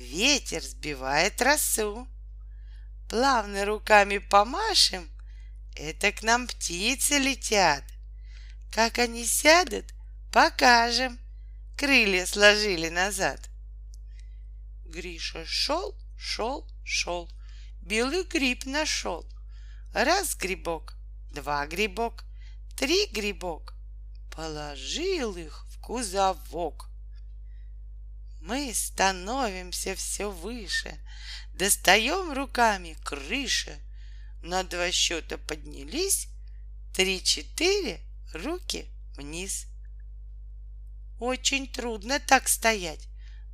ветер 0.02 0.62
сбивает 0.62 1.40
росу. 1.40 2.06
Плавно 3.08 3.64
руками 3.64 4.18
помашем, 4.18 5.10
это 5.76 6.12
к 6.12 6.22
нам 6.22 6.46
птицы 6.46 7.18
летят. 7.18 7.84
Как 8.70 8.98
они 8.98 9.24
сядут, 9.26 9.86
покажем. 10.32 11.18
Крылья 11.76 12.26
сложили 12.26 12.88
назад. 12.88 13.48
Гриша 14.84 15.44
шел, 15.46 15.96
шел, 16.18 16.68
шел— 16.84 17.30
белый 17.82 18.24
гриб 18.24 18.64
нашел. 18.64 19.26
Раз 19.92 20.34
грибок, 20.36 20.94
два 21.32 21.66
грибок, 21.66 22.24
три 22.76 23.06
грибок. 23.06 23.74
положил 24.34 25.36
их 25.36 25.66
в 25.68 25.80
кузовок. 25.80 26.88
Мы 28.42 28.74
становимся 28.74 29.94
все 29.94 30.28
выше, 30.28 30.98
достаем 31.54 32.32
руками 32.32 32.96
крыши. 33.04 33.78
На 34.42 34.64
два 34.64 34.90
счета 34.90 35.38
поднялись, 35.38 36.26
три-четыре, 36.92 38.00
руки 38.34 38.88
вниз. 39.16 39.66
Очень 41.20 41.68
трудно 41.68 42.18
так 42.18 42.48
стоять, 42.48 43.06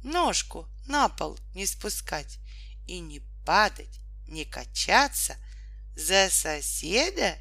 ножку 0.02 0.66
на 0.86 1.10
пол 1.10 1.38
не 1.54 1.66
спускать 1.66 2.38
и 2.86 2.98
не 3.00 3.20
падать, 3.44 4.00
не 4.26 4.46
качаться, 4.46 5.36
за 5.96 6.30
соседа 6.30 7.36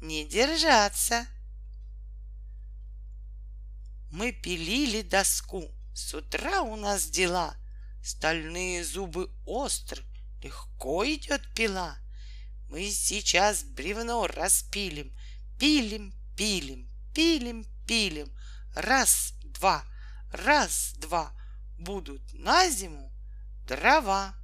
не 0.00 0.24
держаться. 0.24 1.26
Мы 4.12 4.30
пилили 4.30 5.02
доску, 5.02 5.74
с 5.94 6.12
утра 6.14 6.62
у 6.62 6.76
нас 6.76 7.06
дела, 7.06 7.56
Стальные 8.02 8.84
зубы 8.84 9.30
остры, 9.46 10.02
легко 10.42 11.06
идет 11.06 11.40
пила. 11.54 11.96
Мы 12.68 12.90
сейчас 12.90 13.62
бревно 13.62 14.26
распилим, 14.26 15.16
Пилим, 15.58 16.12
пилим, 16.36 16.86
пилим, 17.14 17.64
пилим. 17.86 18.30
Раз, 18.74 19.32
два, 19.42 19.84
раз, 20.32 20.94
два, 20.98 21.32
Будут 21.78 22.20
на 22.34 22.68
зиму 22.68 23.10
дрова. 23.66 24.34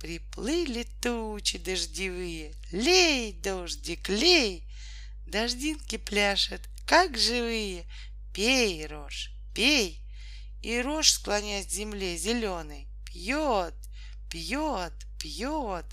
Приплыли 0.00 0.82
тучи 1.00 1.58
дождевые, 1.58 2.54
Лей, 2.72 3.32
дождик, 3.32 4.08
лей, 4.08 4.68
Дождинки 5.26 5.96
пляшут, 5.96 6.60
как 6.86 7.16
живые, 7.16 7.86
Пей, 8.34 8.86
рожь, 8.86 9.31
пей. 9.54 10.00
И 10.60 10.80
рожь, 10.80 11.12
склоняясь 11.12 11.66
к 11.66 11.70
земле, 11.70 12.16
зеленый, 12.16 12.88
пьет, 13.04 13.74
пьет, 14.30 14.92
пьет. 15.18 15.86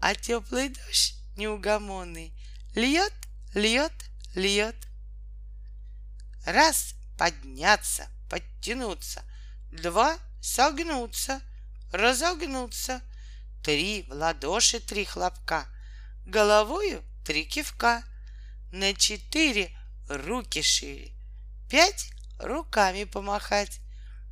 А 0.00 0.14
теплый 0.14 0.68
дождь 0.68 1.14
неугомонный 1.36 2.32
льет, 2.74 3.12
льет, 3.54 3.92
льет. 4.34 4.76
Раз— 6.44 6.94
подняться, 7.18 8.08
подтянуться. 8.30 9.24
Два— 9.72 10.18
согнуться, 10.40 11.40
разогнуться. 11.92 13.02
Три— 13.62 14.02
в 14.08 14.12
ладоши 14.12 14.80
три 14.80 15.04
хлопка. 15.04 15.66
Головою 16.24 17.02
три 17.24 17.44
кивка. 17.44 18.04
На 18.70 18.94
четыре— 18.94 19.76
руки 20.08 20.62
шире. 20.62 21.12
Пять 21.68 22.10
руками 22.38 23.04
помахать, 23.04 23.80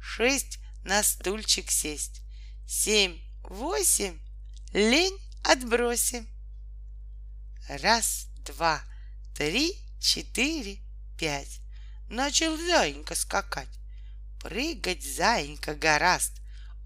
шесть 0.01 0.59
на 0.85 1.03
стульчик 1.03 1.71
сесть, 1.71 2.23
семь, 2.67 3.21
восемь, 3.43 4.19
лень 4.73 5.19
отбросим. 5.43 6.29
Раз, 7.69 8.29
два, 8.45 8.83
три, 9.35 9.77
четыре, 10.01 10.79
пять. 11.19 11.61
Начал 12.09 12.57
заинька 12.57 13.17
скакать. 13.17 13.69
Прыгать 14.41 15.03
заинька 15.03 15.75
гораст. 15.75 16.33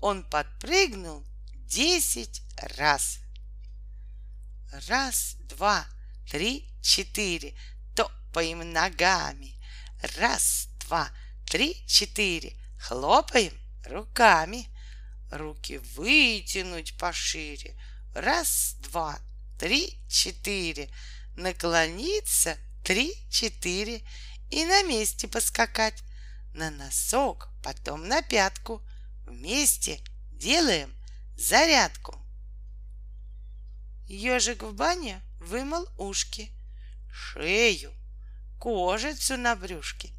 Он 0.00 0.24
подпрыгнул 0.24 1.22
десять 1.66 2.42
раз. 2.56 3.18
Раз, 4.88 5.36
два, 5.40 5.86
три, 6.30 6.70
четыре. 6.80 7.54
Топаем 7.94 8.72
ногами. 8.72 9.60
Раз, 10.16 10.69
два, 10.90 11.08
три, 11.46 11.86
четыре. 11.86 12.56
Хлопаем 12.76 13.52
руками. 13.86 14.66
Руки 15.30 15.78
вытянуть 15.78 16.98
пошире. 16.98 17.80
Раз, 18.12 18.74
два, 18.80 19.16
три, 19.56 20.00
четыре. 20.08 20.90
Наклониться 21.36 22.58
три, 22.82 23.14
четыре. 23.30 24.02
И 24.50 24.64
на 24.64 24.82
месте 24.82 25.28
поскакать. 25.28 26.02
На 26.54 26.72
носок, 26.72 27.50
потом 27.62 28.08
на 28.08 28.20
пятку. 28.20 28.82
Вместе 29.28 30.00
делаем 30.32 30.92
зарядку. 31.36 32.16
Ежик 34.08 34.64
в 34.64 34.72
бане 34.74 35.22
вымыл 35.38 35.88
ушки, 35.98 36.50
шею, 37.12 37.92
кожицу 38.58 39.36
на 39.36 39.54
брюшке 39.54 40.10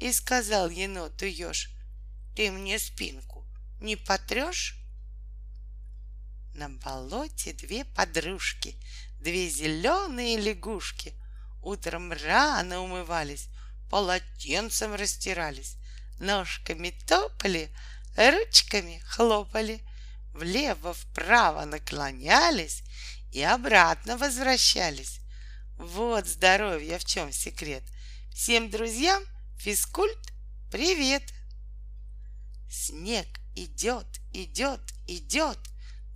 и 0.00 0.12
сказал 0.12 0.70
еноту 0.70 1.26
еж, 1.26 1.70
ты 2.34 2.50
мне 2.50 2.78
спинку 2.78 3.44
не 3.80 3.96
потрешь? 3.96 4.76
На 6.54 6.68
болоте 6.68 7.52
две 7.52 7.84
подружки, 7.84 8.76
две 9.20 9.48
зеленые 9.48 10.38
лягушки 10.38 11.14
Утром 11.62 12.12
рано 12.12 12.80
умывались, 12.80 13.48
полотенцем 13.90 14.94
растирались, 14.94 15.76
Ножками 16.18 16.90
топали, 17.06 17.70
ручками 18.16 19.02
хлопали, 19.06 19.80
Влево-вправо 20.32 21.64
наклонялись 21.64 22.82
и 23.32 23.42
обратно 23.42 24.16
возвращались. 24.16 25.20
Вот 25.76 26.26
здоровье 26.26 26.98
в 26.98 27.04
чем 27.04 27.32
секрет. 27.32 27.82
Всем 28.32 28.70
друзьям 28.70 29.22
физкульт 29.60 30.32
привет. 30.70 31.22
Снег 32.70 33.26
идет, 33.54 34.06
идет, 34.32 34.80
идет. 35.06 35.58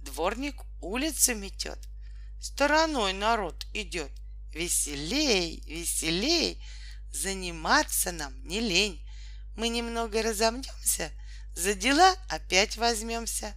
Дворник 0.00 0.62
улицу 0.80 1.34
метет. 1.34 1.78
Стороной 2.40 3.12
народ 3.12 3.66
идет. 3.74 4.10
Веселей, 4.54 5.60
веселей. 5.66 6.64
Заниматься 7.12 8.12
нам 8.12 8.32
не 8.48 8.60
лень. 8.60 9.06
Мы 9.56 9.68
немного 9.68 10.22
разомнемся, 10.22 11.12
за 11.54 11.74
дела 11.74 12.16
опять 12.30 12.78
возьмемся. 12.78 13.54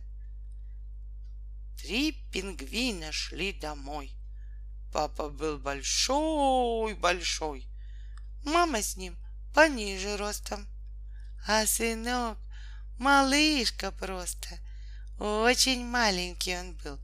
Три 1.82 2.12
пингвина 2.34 3.14
шли 3.14 3.54
домой. 3.54 4.12
Папа 4.92 5.30
был 5.30 5.58
большой-большой. 5.58 7.66
Мама 8.44 8.82
с 8.82 8.98
ним 8.98 9.16
пониже 9.58 10.18
ростом. 10.18 10.68
А 11.48 11.66
сынок 11.66 12.38
малышка 13.00 13.92
просто. 13.92 14.50
Очень 15.18 15.84
маленький 15.84 16.56
он 16.56 16.74
был. 16.76 17.00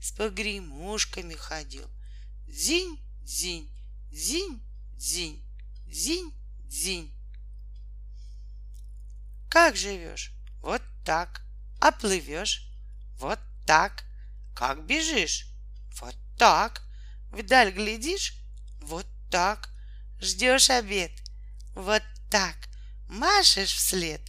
С 0.00 0.12
погремушками 0.12 1.34
ходил. 1.34 1.86
Дзинь, 2.46 2.98
дзинь, 3.24 3.68
дзинь, 4.10 4.58
дзинь, 4.96 5.44
дзинь, 5.86 6.32
дзинь. 6.64 7.12
Как 9.50 9.76
живешь? 9.76 10.32
Вот 10.62 10.80
так. 11.04 11.42
А 11.78 11.92
плывешь? 11.92 12.72
Вот 13.18 13.38
так. 13.66 14.04
Как 14.54 14.86
бежишь? 14.86 15.46
Вот 16.00 16.16
так. 16.38 16.80
Вдаль 17.32 17.70
глядишь? 17.70 18.32
Вот 18.80 19.06
так. 19.30 19.68
Ждешь 20.22 20.70
обед? 20.70 21.12
Вот 21.78 22.02
так. 22.28 22.56
Машешь 23.08 23.72
вслед? 23.72 24.20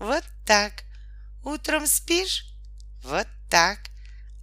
Вот 0.00 0.24
так. 0.44 0.82
Утром 1.44 1.86
спишь? 1.86 2.44
Вот 3.04 3.28
так. 3.48 3.78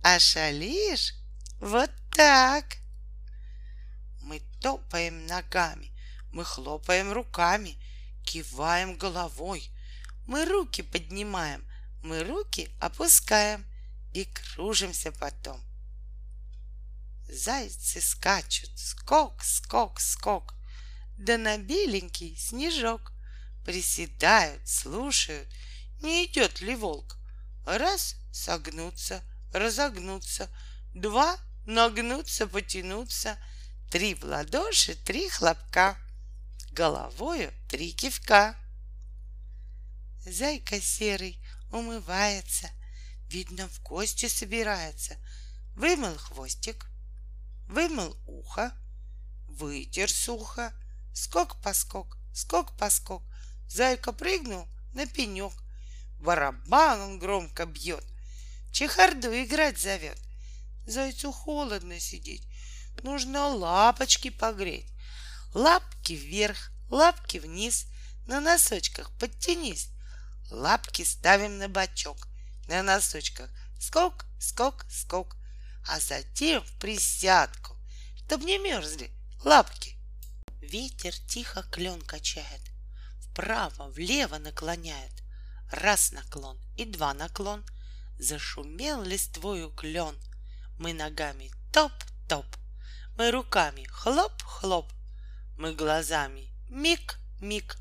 А 0.02 0.20
шалишь? 0.20 1.16
Вот 1.60 1.92
так. 2.16 2.78
Мы 4.22 4.40
топаем 4.62 5.26
ногами, 5.26 5.92
мы 6.32 6.46
хлопаем 6.46 7.12
руками, 7.12 7.78
киваем 8.24 8.98
головой. 8.98 9.70
Мы 10.26 10.46
руки 10.46 10.82
поднимаем, 10.82 11.62
мы 12.04 12.24
руки 12.24 12.70
опускаем 12.80 13.66
и 14.14 14.24
кружимся 14.24 15.12
потом. 15.12 15.60
Зайцы 17.28 18.00
скачут, 18.00 18.80
скок, 18.80 19.44
скок, 19.44 20.00
скок, 20.00 20.56
Да 21.18 21.38
на 21.38 21.58
беленький 21.58 22.36
снежок 22.36 23.14
Приседают, 23.66 24.68
слушают, 24.68 25.48
не 26.02 26.26
идет 26.26 26.62
ли 26.62 26.76
волк. 26.76 27.18
Раз— 27.66 28.16
согнуться, 28.32 29.24
разогнуться, 29.52 30.50
Два— 30.94 31.38
нагнуться, 31.66 32.46
потянуться, 32.46 33.38
Три 33.90 34.14
в 34.14 34.24
ладоши, 34.24 34.94
три 34.94 35.30
хлопка, 35.30 35.98
Головою 36.72 37.52
три 37.70 37.92
кивка. 37.94 38.56
Зайка 40.26 40.80
серый 40.80 41.40
умывается, 41.72 42.70
Видно, 43.28 43.68
в 43.68 43.82
гости 43.82 44.28
собирается. 44.28 45.18
Вымыл 45.76 46.16
хвостик, 46.18 46.86
вымыл 47.68 48.16
ухо, 48.28 48.72
вытер 49.48 50.10
сухо, 50.10 50.74
скок-поскок, 51.16 52.18
скок-поскок. 52.34 53.24
Зайка 53.68 54.14
прыгнул 54.14 54.68
на 54.94 55.08
пенек. 55.08 55.54
Барабан 56.20 57.02
он 57.02 57.20
громко 57.20 57.66
бьет, 57.66 58.04
чехарду 58.72 59.30
играть 59.30 59.80
зовет. 59.80 60.18
Зайцу 60.86 61.32
холодно 61.32 62.00
сидеть, 62.00 62.48
нужно 63.04 63.48
лапочки 63.48 64.30
погреть. 64.30 64.92
Лапки 65.54 66.14
вверх, 66.14 66.72
лапки 66.90 67.38
вниз, 67.38 67.88
на 68.28 68.40
носочках 68.40 69.12
подтянись. 69.18 69.90
Лапки 70.52 71.04
ставим 71.04 71.58
на 71.58 71.68
бочок, 71.68 72.28
на 72.68 72.84
носочках 72.84 73.50
скок, 73.80 74.26
скок, 74.40 74.86
скок, 74.90 75.36
а 75.88 76.00
затем 76.00 76.64
в 76.64 76.80
присядку, 76.80 77.76
чтоб 78.18 78.42
не 78.44 78.58
мерзли 78.58 79.12
лапки. 79.44 79.95
Ветер 80.72 81.14
тихо 81.28 81.62
клен 81.62 82.02
качает, 82.02 82.62
вправо, 83.20 83.90
влево 83.92 84.40
наклоняет. 84.40 85.24
Раз 85.70 86.12
наклон 86.12 86.60
и 86.76 86.86
два 86.86 87.14
наклон, 87.14 87.64
зашумел 88.18 89.04
листвою 89.04 89.70
клен. 89.70 90.18
Мы 90.80 90.94
ногами 90.94 91.52
топ-топ, 91.72 92.48
мы 93.16 93.30
руками 93.30 93.84
хлоп-хлоп, 93.84 94.92
мы 95.56 95.76
глазами 95.76 96.50
миг-миг, 96.70 97.78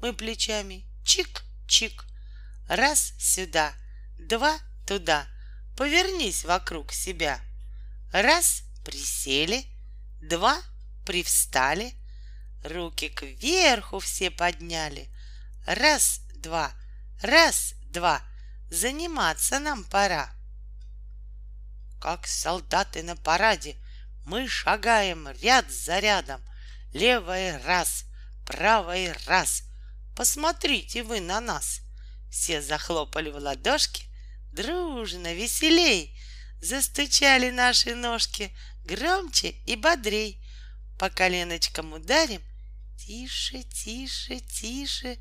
мы 0.00 0.12
плечами 0.12 0.86
чик-чик. 1.04 2.04
Раз 2.68 3.14
сюда, 3.18 3.74
два 4.16 4.56
туда, 4.86 5.26
повернись 5.76 6.44
вокруг 6.44 6.92
себя. 6.92 7.40
Раз 8.12 8.62
присели, 8.84 9.66
два 10.22 10.62
привстали, 11.04 11.94
руки 12.64 13.08
кверху 13.08 13.98
все 13.98 14.30
подняли. 14.30 15.08
Раз, 15.66 16.20
два, 16.34 16.72
раз, 17.22 17.74
два, 17.90 18.22
заниматься 18.70 19.58
нам 19.58 19.84
пора. 19.84 20.32
Как 22.00 22.26
солдаты 22.26 23.02
на 23.02 23.16
параде, 23.16 23.76
мы 24.24 24.46
шагаем 24.46 25.28
ряд 25.42 25.70
за 25.70 25.98
рядом, 25.98 26.40
левая 26.92 27.62
раз, 27.64 28.04
правая 28.46 29.16
раз. 29.26 29.64
Посмотрите 30.14 31.02
вы 31.02 31.20
на 31.20 31.40
нас. 31.40 31.80
Все 32.30 32.60
захлопали 32.60 33.30
в 33.30 33.36
ладошки, 33.36 34.04
дружно, 34.52 35.32
веселей. 35.34 36.18
Застучали 36.60 37.50
наши 37.50 37.94
ножки 37.94 38.54
громче 38.84 39.50
и 39.66 39.76
бодрей. 39.76 40.44
По 40.98 41.10
коленочкам 41.10 41.92
ударим, 41.92 42.42
тише, 42.98 43.62
тише, 43.62 44.40
тише. 44.40 45.18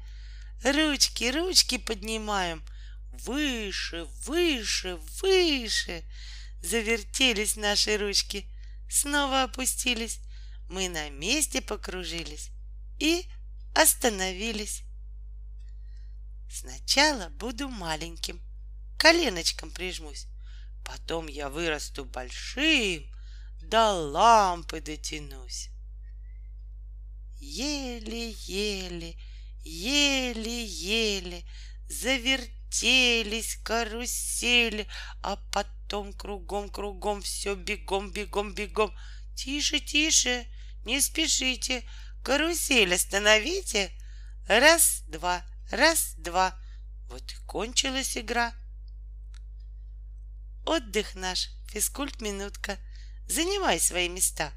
Ручки, 0.63 1.31
ручки 1.31 1.77
поднимаем, 1.77 2.63
выше, 3.11 4.05
выше, 4.25 4.97
выше. 5.21 6.03
Завертелись 6.61 7.55
наши 7.55 7.97
ручки, 7.97 8.47
снова 8.89 9.43
опустились. 9.43 10.19
Мы 10.69 10.89
на 10.89 11.09
месте 11.09 11.61
покружились 11.61 12.49
и 12.99 13.25
остановились. 13.75 14.83
Сначала 16.51 17.29
буду 17.29 17.69
маленьким, 17.69 18.41
коленочком 18.97 19.69
прижмусь. 19.71 20.25
Потом 20.83 21.27
я 21.27 21.49
вырасту 21.49 22.05
большим, 22.05 23.03
до 23.61 23.91
лампы 23.91 24.81
дотянусь. 24.81 25.69
Еле-еле, 27.39 29.15
еле-еле 29.63 31.43
завертелись 31.87 33.57
карусели, 33.63 34.87
а 35.21 35.37
потом 35.51 36.13
кругом-кругом 36.13 37.21
все 37.21 37.55
бегом-бегом-бегом. 37.55 38.95
Тише-тише, 39.35 40.47
не 40.85 40.99
спешите, 40.99 41.87
карусель 42.23 42.93
остановите. 42.93 43.91
Раз, 44.47 45.03
два, 45.07 45.45
раз, 45.71 46.15
два. 46.17 46.59
Вот 47.07 47.31
и 47.31 47.35
кончилась 47.45 48.17
игра. 48.17 48.53
Отдых 50.65 51.15
наш, 51.15 51.49
физкульт-минутка. 51.69 52.77
Занимай 53.27 53.79
свои 53.79 54.09
места. 54.09 54.51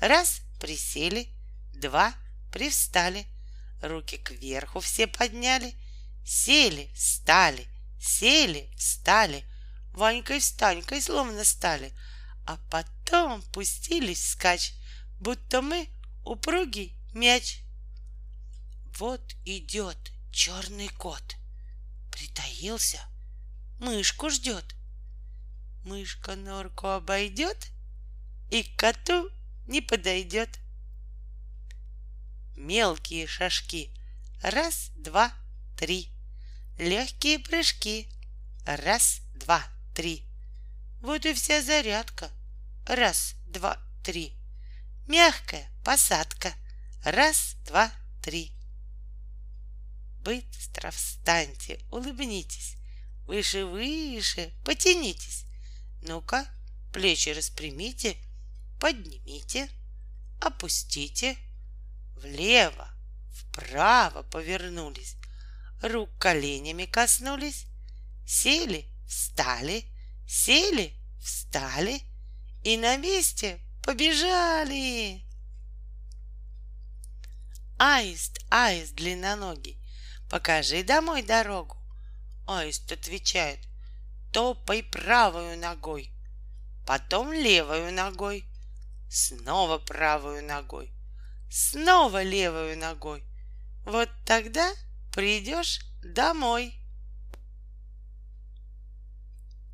Раз, 0.00 0.40
присели. 0.60 1.28
Два, 1.74 2.14
привстали. 2.52 3.26
Руки 3.80 4.18
кверху 4.18 4.80
все 4.80 5.06
подняли. 5.06 5.74
Сели, 6.24 6.92
встали, 6.94 7.66
сели, 8.00 8.70
встали. 8.76 9.44
Ванькой 9.92 10.38
встанькой 10.38 11.02
словно 11.02 11.44
стали. 11.44 11.92
А 12.46 12.56
потом 12.70 13.42
пустились 13.52 14.22
вскачь, 14.22 14.74
будто 15.18 15.62
мы 15.62 15.88
упругий 16.24 16.94
мяч. 17.12 17.62
Вот 18.98 19.34
идет 19.44 19.98
черный 20.30 20.88
кот. 20.88 21.36
Притаился, 22.12 23.00
мышку 23.80 24.30
ждет— 24.30 24.76
Мышка 25.84 26.36
норку 26.36 26.86
обойдет 26.86 27.72
и 28.50 28.62
к 28.62 28.78
коту 28.78 29.28
не 29.66 29.80
подойдет. 29.80 30.48
Мелкие 32.62 33.26
шажки. 33.26 33.90
Раз, 34.40 34.92
два, 34.94 35.34
три. 35.76 36.12
Легкие 36.78 37.40
прыжки. 37.40 38.08
Раз, 38.64 39.20
два, 39.34 39.60
три. 39.96 40.24
Вот 41.00 41.26
и 41.26 41.34
вся 41.34 41.60
зарядка. 41.60 42.30
Раз, 42.86 43.34
два, 43.48 43.82
три. 44.04 44.32
Мягкая 45.08 45.68
посадка. 45.84 46.54
Раз, 47.02 47.56
два, 47.66 47.90
три. 48.22 48.52
Быстро 50.20 50.92
встаньте, 50.92 51.80
улыбнитесь. 51.90 52.76
Выше, 53.26 53.64
выше, 53.64 54.52
потянитесь. 54.64 55.46
Ну-ка, 56.02 56.46
плечи 56.92 57.30
распрямите, 57.30 58.16
поднимите, 58.78 59.68
опустите. 60.40 61.36
Влево, 62.22 62.88
вправо 63.32 64.22
повернулись, 64.22 65.16
рук 65.82 66.08
коленями 66.18 66.86
коснулись, 66.86 67.66
сели, 68.24 68.86
встали, 69.08 69.84
сели, 70.28 70.92
встали 71.20 72.02
и 72.62 72.76
на 72.76 72.96
месте 72.96 73.58
побежали. 73.82 75.24
Аист, 77.78 78.38
аист 78.50 78.94
длинноногий, 78.94 79.82
покажи 80.30 80.84
домой 80.84 81.22
дорогу. 81.22 81.76
Аист 82.46 82.92
отвечает, 82.92 83.58
топай 84.32 84.84
правую 84.84 85.58
ногой, 85.58 86.12
потом 86.86 87.32
левую 87.32 87.92
ногой, 87.92 88.44
снова 89.10 89.78
правую 89.78 90.44
ногой, 90.44 90.92
снова 91.52 92.22
левую 92.22 92.78
ногой. 92.78 93.22
Вот 93.84 94.08
тогда 94.24 94.72
придешь 95.12 95.80
домой. 96.02 96.74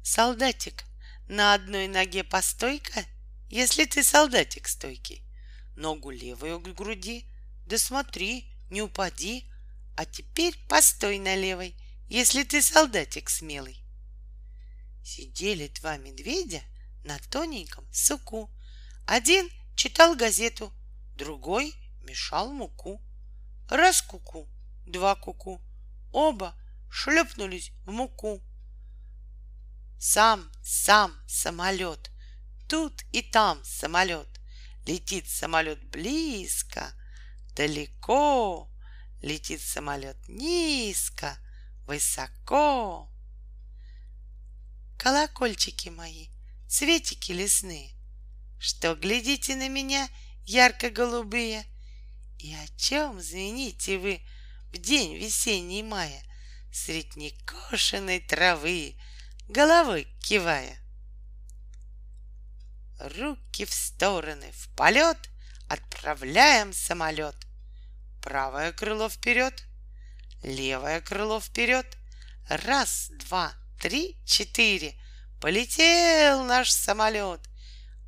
Солдатик, 0.02 0.84
на 1.28 1.54
одной 1.54 1.86
ноге 1.86 2.24
постойка, 2.24 3.04
если 3.48 3.84
ты 3.84 4.02
солдатик 4.02 4.66
стойкий. 4.66 5.24
Ногу 5.76 6.10
левую 6.10 6.58
к 6.60 6.74
груди, 6.74 7.30
да 7.66 7.78
смотри, 7.78 8.52
не 8.70 8.82
упади. 8.82 9.48
А 9.96 10.04
теперь 10.04 10.58
постой 10.68 11.18
на 11.18 11.36
левой, 11.36 11.76
если 12.08 12.42
ты 12.42 12.60
солдатик 12.60 13.30
смелый. 13.30 13.84
Сидели 15.04 15.68
два 15.68 15.96
медведя 15.96 16.62
на 17.04 17.18
тоненьком 17.30 17.86
суку. 17.92 18.50
Один 19.06 19.48
читал 19.74 20.16
газету, 20.16 20.72
другой 21.18 21.74
мешал 22.00 22.52
муку. 22.52 23.02
Раз 23.68 24.00
куку, 24.00 24.48
два 24.86 25.14
куку, 25.14 25.60
оба 26.10 26.54
шлепнулись 26.90 27.72
в 27.84 27.90
муку. 27.90 28.42
Сам, 29.98 30.50
сам 30.62 31.12
самолет, 31.26 32.10
тут 32.68 33.04
и 33.12 33.20
там 33.20 33.62
самолет. 33.64 34.28
Летит 34.86 35.28
самолет 35.28 35.84
близко, 35.90 36.92
далеко, 37.54 38.70
летит 39.20 39.60
самолет 39.60 40.16
низко, 40.28 41.36
высоко 41.86 43.10
колокольчики 44.98 45.88
мои, 45.88 46.28
цветики 46.68 47.32
лесные, 47.32 47.92
что 48.58 48.94
глядите 48.94 49.54
на 49.56 49.68
меня 49.68 50.08
ярко-голубые, 50.48 51.64
И 52.38 52.54
о 52.54 52.66
чем 52.76 53.20
звените 53.20 53.98
вы 53.98 54.20
в 54.72 54.78
день 54.78 55.14
весенний 55.16 55.82
мая 55.82 56.22
Средь 56.72 57.16
некошенной 57.16 58.20
травы, 58.20 58.96
головой 59.48 60.06
кивая? 60.20 60.78
Руки 62.98 63.64
в 63.64 63.72
стороны, 63.72 64.50
в 64.52 64.68
полет 64.76 65.18
Отправляем 65.68 66.72
самолет. 66.72 67.36
Правое 68.22 68.72
крыло 68.72 69.10
вперед, 69.10 69.62
левое 70.42 71.02
крыло 71.02 71.40
вперед. 71.40 71.86
Раз, 72.48 73.10
два, 73.10 73.52
три, 73.78 74.16
четыре. 74.24 74.94
Полетел 75.42 76.42
наш 76.44 76.70
самолет. 76.70 77.40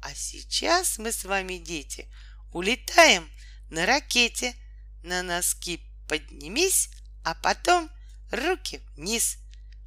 А 0.00 0.14
сейчас 0.14 0.98
мы 0.98 1.12
с 1.12 1.24
вами, 1.24 1.58
дети, 1.58 2.08
улетаем 2.52 3.30
на 3.68 3.86
ракете. 3.86 4.54
На 5.02 5.22
носки 5.22 5.80
поднимись, 6.08 6.90
а 7.24 7.34
потом 7.34 7.90
руки 8.30 8.80
вниз. 8.96 9.38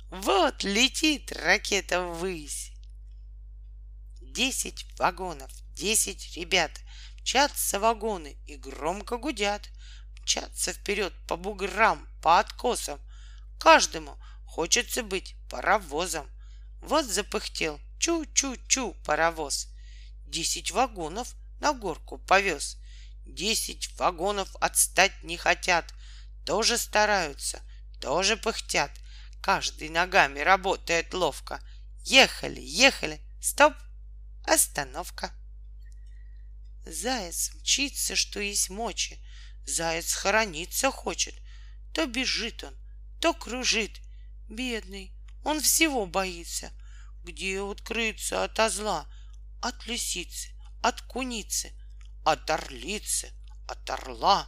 Вот 0.09 0.63
летит 0.63 1.31
ракета 1.31 2.01
ввысь. 2.01 2.71
Десять 4.21 4.85
вагонов, 4.97 5.51
десять 5.75 6.35
ребят 6.35 6.71
Мчатся 7.23 7.79
вагоны 7.79 8.35
и 8.47 8.57
громко 8.57 9.17
гудят, 9.17 9.69
Мчатся 10.21 10.73
вперед 10.73 11.13
по 11.27 11.37
буграм, 11.37 12.07
по 12.21 12.39
откосам. 12.39 12.99
Каждому 13.59 14.17
хочется 14.45 15.03
быть 15.03 15.35
паровозом. 15.49 16.29
Вот 16.81 17.05
запыхтел 17.05 17.79
чу-чу-чу 17.99 18.95
паровоз. 19.05 19.67
Десять 20.25 20.71
вагонов 20.71 21.33
на 21.63 21.71
горку 21.71 22.17
повез. 22.17 22.77
Десять 23.25 23.97
вагонов 23.97 24.53
отстать 24.59 25.23
не 25.23 25.37
хотят. 25.37 25.93
Тоже 26.45 26.77
стараются, 26.77 27.61
тоже 28.01 28.35
пыхтят. 28.35 28.91
Каждый 29.41 29.87
ногами 29.87 30.41
работает 30.41 31.13
ловко. 31.13 31.61
Ехали, 32.03 32.59
ехали, 32.59 33.21
стоп, 33.41 33.73
Остановка. 34.45 35.31
Заяц 36.85 37.53
мчится, 37.53 38.17
что 38.17 38.41
есть 38.41 38.69
мочи. 38.69 39.17
Заяц 39.65 40.13
хорониться 40.13 40.91
хочет. 40.91 41.33
То 41.93 42.05
бежит 42.07 42.61
он, 42.65 42.75
то 43.21 43.33
кружит. 43.33 44.01
Бедный, 44.49 45.13
он 45.45 45.61
всего 45.61 46.05
боится. 46.05 46.73
Где 47.23 47.61
укрыться 47.61 48.43
от 48.43 48.59
зла, 48.69 49.07
от 49.61 49.87
лисицы, 49.87 50.52
от 50.83 51.01
куницы, 51.01 51.71
от 52.25 52.49
орлицы, 52.49 53.31
от 53.67 53.89
орла. 53.89 54.47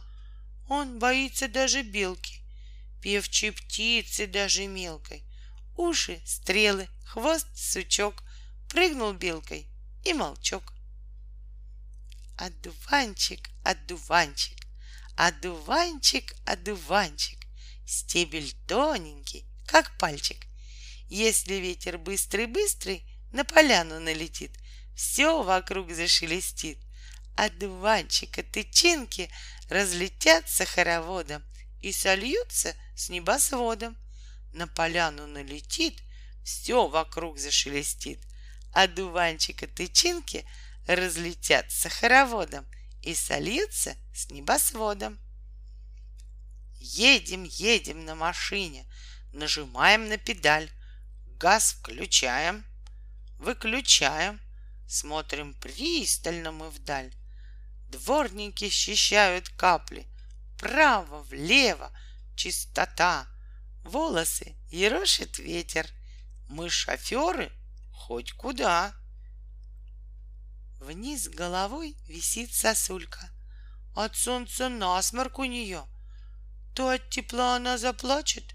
Он 0.68 0.98
боится 0.98 1.48
даже 1.48 1.82
белки, 1.82 2.40
певчей 3.00 3.52
птицы 3.52 4.26
даже 4.26 4.66
мелкой. 4.66 5.24
Уши— 5.76 6.20
стрелы, 6.26 6.88
хвост— 7.04 7.48
сучок, 7.56 8.22
Прыгнул 8.68 9.12
белкой 9.12 9.66
и 10.04 10.12
молчок. 10.12 10.74
Одуванчик, 12.36 13.48
одуванчик, 13.64 14.58
одуванчик, 15.16 16.34
одуванчик, 16.44 17.38
Стебель 17.86 18.52
тоненький, 18.66 19.46
как 19.66 19.96
пальчик. 19.98 20.44
Если 21.08 21.54
ветер 21.54 21.96
быстрый-быстрый 21.96 23.06
на 23.32 23.44
поляну 23.44 24.00
налетит, 24.00 24.50
Все 24.96 25.44
вокруг 25.44 25.92
зашелестит. 25.92 26.78
Одуванчика 27.36 28.42
тычинки 28.42 29.30
разлетятся 29.68 30.64
хороводом 30.64 31.44
И 31.80 31.92
сольются 31.92 32.74
с 32.96 33.08
небосводом. 33.08 33.96
На 34.52 34.66
поляну 34.66 35.28
налетит, 35.28 36.02
все 36.42 36.88
вокруг 36.88 37.38
зашелестит— 37.38 38.18
одуванчика 38.76 39.66
тычинки 39.66 40.44
разлетятся 40.86 41.88
хороводом 41.88 42.66
и 43.02 43.14
сольются 43.14 43.96
с 44.14 44.30
небосводом. 44.30 45.18
Едем, 46.78 47.44
едем 47.44 48.04
на 48.04 48.14
машине, 48.14 48.84
нажимаем 49.32 50.08
на 50.08 50.18
педаль, 50.18 50.70
газ 51.38 51.72
включаем, 51.72 52.66
выключаем, 53.38 54.40
смотрим 54.86 55.54
пристально 55.54 56.52
мы 56.52 56.70
вдаль. 56.70 57.12
Дворники 57.88 58.68
счищают 58.68 59.48
капли, 59.50 60.06
право, 60.58 61.22
влево, 61.22 61.90
чистота, 62.34 63.26
волосы 63.84 64.56
ерошит 64.70 65.38
ветер. 65.38 65.86
Мы 66.48 66.68
шоферы 66.68 67.52
хоть 67.92 68.32
куда. 68.32 68.94
Вниз 70.80 71.28
головой 71.28 71.96
висит 72.06 72.54
сосулька. 72.54 73.30
От 73.94 74.14
солнца 74.14 74.68
насморк 74.68 75.38
у 75.38 75.44
нее. 75.44 75.86
То 76.74 76.90
от 76.90 77.08
тепла 77.08 77.56
она 77.56 77.78
заплачет, 77.78 78.54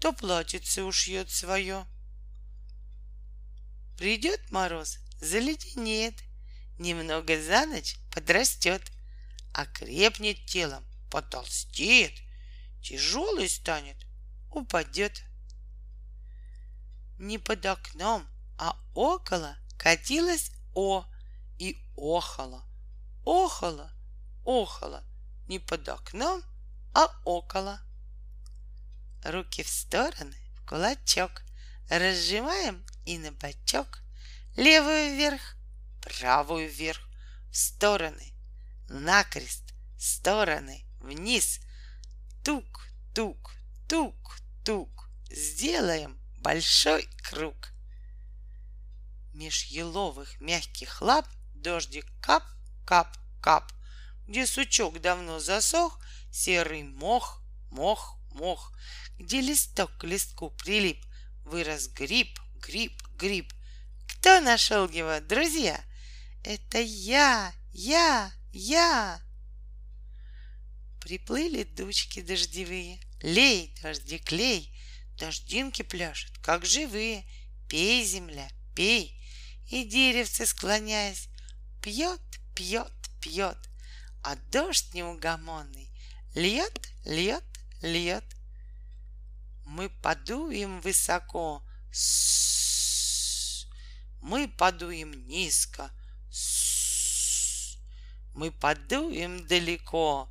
то 0.00 0.12
платьице 0.12 0.84
ушьет 0.84 1.30
свое. 1.30 1.84
Придет 3.98 4.50
мороз, 4.50 4.98
заледенеет, 5.20 6.14
немного 6.78 7.40
за 7.40 7.66
ночь 7.66 7.96
подрастет, 8.12 8.82
окрепнет 9.52 10.44
телом, 10.46 10.84
потолстеет, 11.10 12.14
тяжелый 12.82 13.48
станет, 13.48 13.96
упадет. 14.50 15.22
Не 17.18 17.38
под 17.38 17.66
окном, 17.66 18.26
а 18.58 18.76
около 18.94 19.56
катилась 19.76 20.52
О 20.74 21.04
и 21.58 21.76
охала, 21.96 22.64
охала, 23.26 23.92
охала, 24.46 25.04
не 25.48 25.58
под 25.58 25.88
окном, 25.88 26.42
а 26.94 27.08
около. 27.24 27.80
Руки 29.24 29.62
в 29.62 29.68
стороны, 29.68 30.34
в 30.56 30.66
кулачок, 30.66 31.42
разжимаем 31.90 32.84
и 33.04 33.18
на 33.18 33.32
бочок, 33.32 34.00
левую 34.60 35.16
вверх, 35.16 35.56
правую 36.02 36.68
вверх, 36.68 37.00
в 37.50 37.56
стороны, 37.56 38.34
накрест, 38.90 39.72
стороны, 39.98 40.84
вниз, 41.00 41.60
тук, 42.44 42.86
тук, 43.14 43.52
тук, 43.88 44.36
тук, 44.62 45.08
сделаем 45.30 46.20
большой 46.40 47.08
круг. 47.22 47.72
Меж 49.32 49.64
еловых 49.64 50.38
мягких 50.42 51.00
лап 51.00 51.26
дождик 51.54 52.04
кап, 52.20 52.44
кап, 52.84 53.16
кап. 53.40 53.72
Где 54.26 54.46
сучок 54.46 55.00
давно 55.00 55.38
засох, 55.38 55.98
серый 56.30 56.82
мох, 56.82 57.42
мох, 57.70 58.18
мох. 58.32 58.76
Где 59.16 59.40
листок 59.40 59.90
к 59.96 60.04
листку 60.04 60.50
прилип, 60.50 61.02
вырос 61.46 61.88
гриб, 61.88 62.38
гриб, 62.56 63.02
гриб. 63.16 63.50
Кто 64.20 64.38
нашел 64.40 64.86
его, 64.86 65.18
друзья? 65.20 65.80
Это 66.44 66.78
я, 66.78 67.54
я, 67.72 68.30
я. 68.52 69.18
Приплыли 71.00 71.62
дучки 71.62 72.20
дождевые, 72.20 73.00
Лей, 73.22 73.74
дождик, 73.82 74.30
лей, 74.30 74.78
Дождинки 75.18 75.80
пляшут, 75.80 76.36
как 76.42 76.66
живые. 76.66 77.24
Пей, 77.66 78.04
земля, 78.04 78.46
пей, 78.76 79.18
и 79.70 79.84
деревце, 79.84 80.44
склоняясь, 80.44 81.28
пьет, 81.80 82.20
пьет, 82.54 82.92
пьет, 83.22 83.56
а 84.22 84.36
дождь 84.50 84.92
неугомонный 84.92 85.88
льет, 86.34 86.90
льет, 87.06 87.44
льет. 87.80 88.24
Мы 89.64 89.88
подуем 89.88 90.80
высоко, 90.80 91.62
с 91.90 92.49
мы 94.20 94.48
подуем 94.48 95.26
низко, 95.26 95.90
мы 98.34 98.50
подуем 98.50 99.46
далеко, 99.46 100.28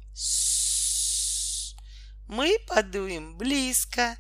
мы 2.27 2.57
подуем 2.67 3.37
близко, 3.37 4.17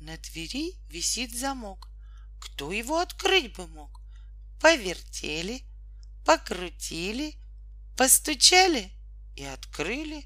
на 0.00 0.16
двери 0.16 0.74
висит 0.88 1.38
замок. 1.38 1.88
Кто 2.40 2.72
его 2.72 2.98
открыть 3.00 3.54
бы 3.54 3.66
мог? 3.66 4.00
Повертели, 4.60 5.62
покрутили, 6.24 7.36
постучали 7.96 8.92
и 9.36 9.44
открыли. 9.44 10.24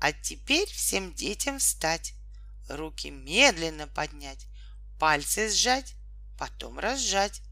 А 0.00 0.12
теперь 0.12 0.68
всем 0.68 1.14
детям 1.14 1.58
встать, 1.58 2.14
руки 2.68 3.10
медленно 3.10 3.86
поднять, 3.86 4.46
пальцы 5.02 5.50
сжать, 5.50 5.96
потом 6.38 6.78
разжать, 6.78 7.42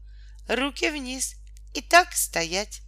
руки 0.47 0.89
вниз 0.89 1.35
и 1.73 1.81
так 1.81 2.13
стоять. 2.13 2.81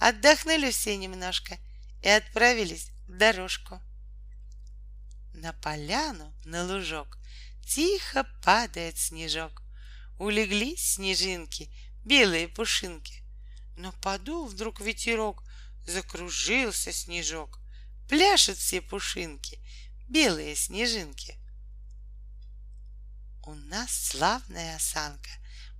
Отдохнули 0.00 0.72
все 0.72 0.96
немножко 0.96 1.56
и 2.02 2.08
отправились 2.08 2.90
в 3.06 3.16
дорожку. 3.16 3.80
На 5.32 5.52
поляну, 5.52 6.34
на 6.44 6.64
лужок 6.64 7.18
Тихо 7.64 8.26
падает 8.42 8.98
снежок. 8.98 9.62
Улеглись 10.18 10.94
снежинки, 10.94 11.70
белые 12.04 12.48
пушинки. 12.48 13.22
Но 13.76 13.92
подул 14.02 14.48
вдруг 14.48 14.80
ветерок, 14.80 15.44
Закружился 15.86 16.90
снежок. 16.90 17.60
Пляшут 18.08 18.58
все 18.58 18.80
пушинки, 18.80 19.60
белые 20.08 20.56
снежинки. 20.56 21.39
У 23.44 23.54
нас 23.54 23.90
славная 23.90 24.76
осанка, 24.76 25.30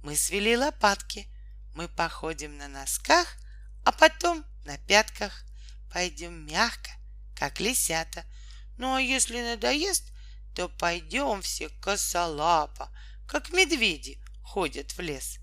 мы 0.02 0.16
свели 0.16 0.56
лопатки, 0.56 1.28
мы 1.74 1.88
походим 1.88 2.56
на 2.56 2.68
носках, 2.68 3.36
а 3.84 3.92
потом 3.92 4.44
на 4.64 4.78
пятках. 4.78 5.44
Пойдем 5.92 6.46
мягко, 6.46 6.90
как 7.36 7.60
лисята. 7.60 8.24
Ну 8.78 8.94
а 8.94 9.00
если 9.00 9.42
надоест, 9.42 10.04
то 10.54 10.68
пойдем 10.68 11.42
все 11.42 11.68
косолапо, 11.68 12.90
как 13.26 13.50
медведи 13.50 14.18
ходят 14.42 14.92
в 14.92 15.00
лес. 15.00 15.38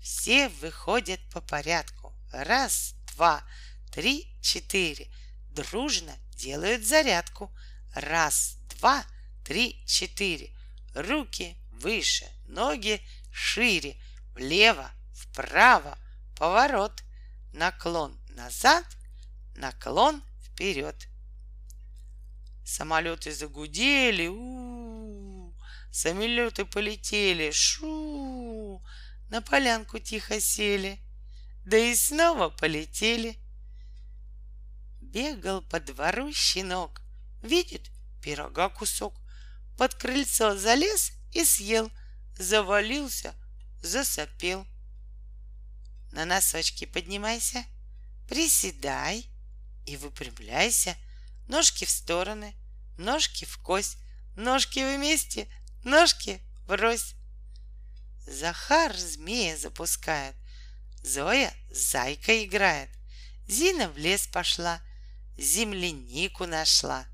Все 0.00 0.48
выходят 0.48 1.20
по 1.30 1.40
порядку. 1.40 2.12
Раз, 2.30 2.94
два, 3.14 3.42
три, 3.90 4.28
четыре. 4.42 5.08
Дружно 5.50 6.14
делают 6.36 6.86
зарядку. 6.86 7.50
Раз, 7.94 8.58
два, 8.68 9.04
три, 9.44 9.82
четыре. 9.86 10.53
Руки 10.94 11.56
выше, 11.72 12.26
ноги 12.46 13.02
шире. 13.32 13.96
Влево, 14.34 14.90
вправо, 15.12 15.98
поворот. 16.36 17.02
Наклон 17.52 18.18
назад, 18.30 18.84
наклон 19.54 20.22
вперед. 20.42 21.08
Самолеты 22.64 23.32
загудели, 23.32 24.26
у, 24.26 25.54
самолеты 25.92 26.64
полетели, 26.64 27.50
шу, 27.52 28.82
на 29.28 29.42
полянку 29.42 29.98
тихо 29.98 30.40
сели, 30.40 30.98
да 31.64 31.76
и 31.76 31.94
снова 31.94 32.48
полетели. 32.48 33.36
Бегал 35.00 35.62
по 35.62 35.78
двору 35.78 36.32
щенок, 36.32 37.02
видит 37.42 37.90
пирога 38.22 38.68
кусок, 38.68 39.14
под 39.76 39.94
крыльцо 39.94 40.56
залез 40.56 41.12
и 41.32 41.44
съел, 41.44 41.90
завалился, 42.38 43.34
засопел. 43.82 44.66
На 46.12 46.24
носочки 46.24 46.84
поднимайся, 46.84 47.64
приседай 48.28 49.28
и 49.84 49.96
выпрямляйся, 49.96 50.96
ножки 51.48 51.84
в 51.84 51.90
стороны, 51.90 52.54
ножки 52.98 53.44
в 53.44 53.58
кость, 53.58 53.98
ножки 54.36 54.78
вместе, 54.78 55.48
ножки 55.82 56.40
врозь. 56.66 57.14
Захар 58.26 58.96
змея 58.96 59.56
запускает, 59.56 60.34
Зоя 61.02 61.52
с 61.70 61.90
зайкой 61.90 62.44
играет, 62.44 62.88
Зина 63.46 63.90
в 63.90 63.98
лес 63.98 64.26
пошла, 64.26 64.80
землянику 65.36 66.46
нашла— 66.46 67.06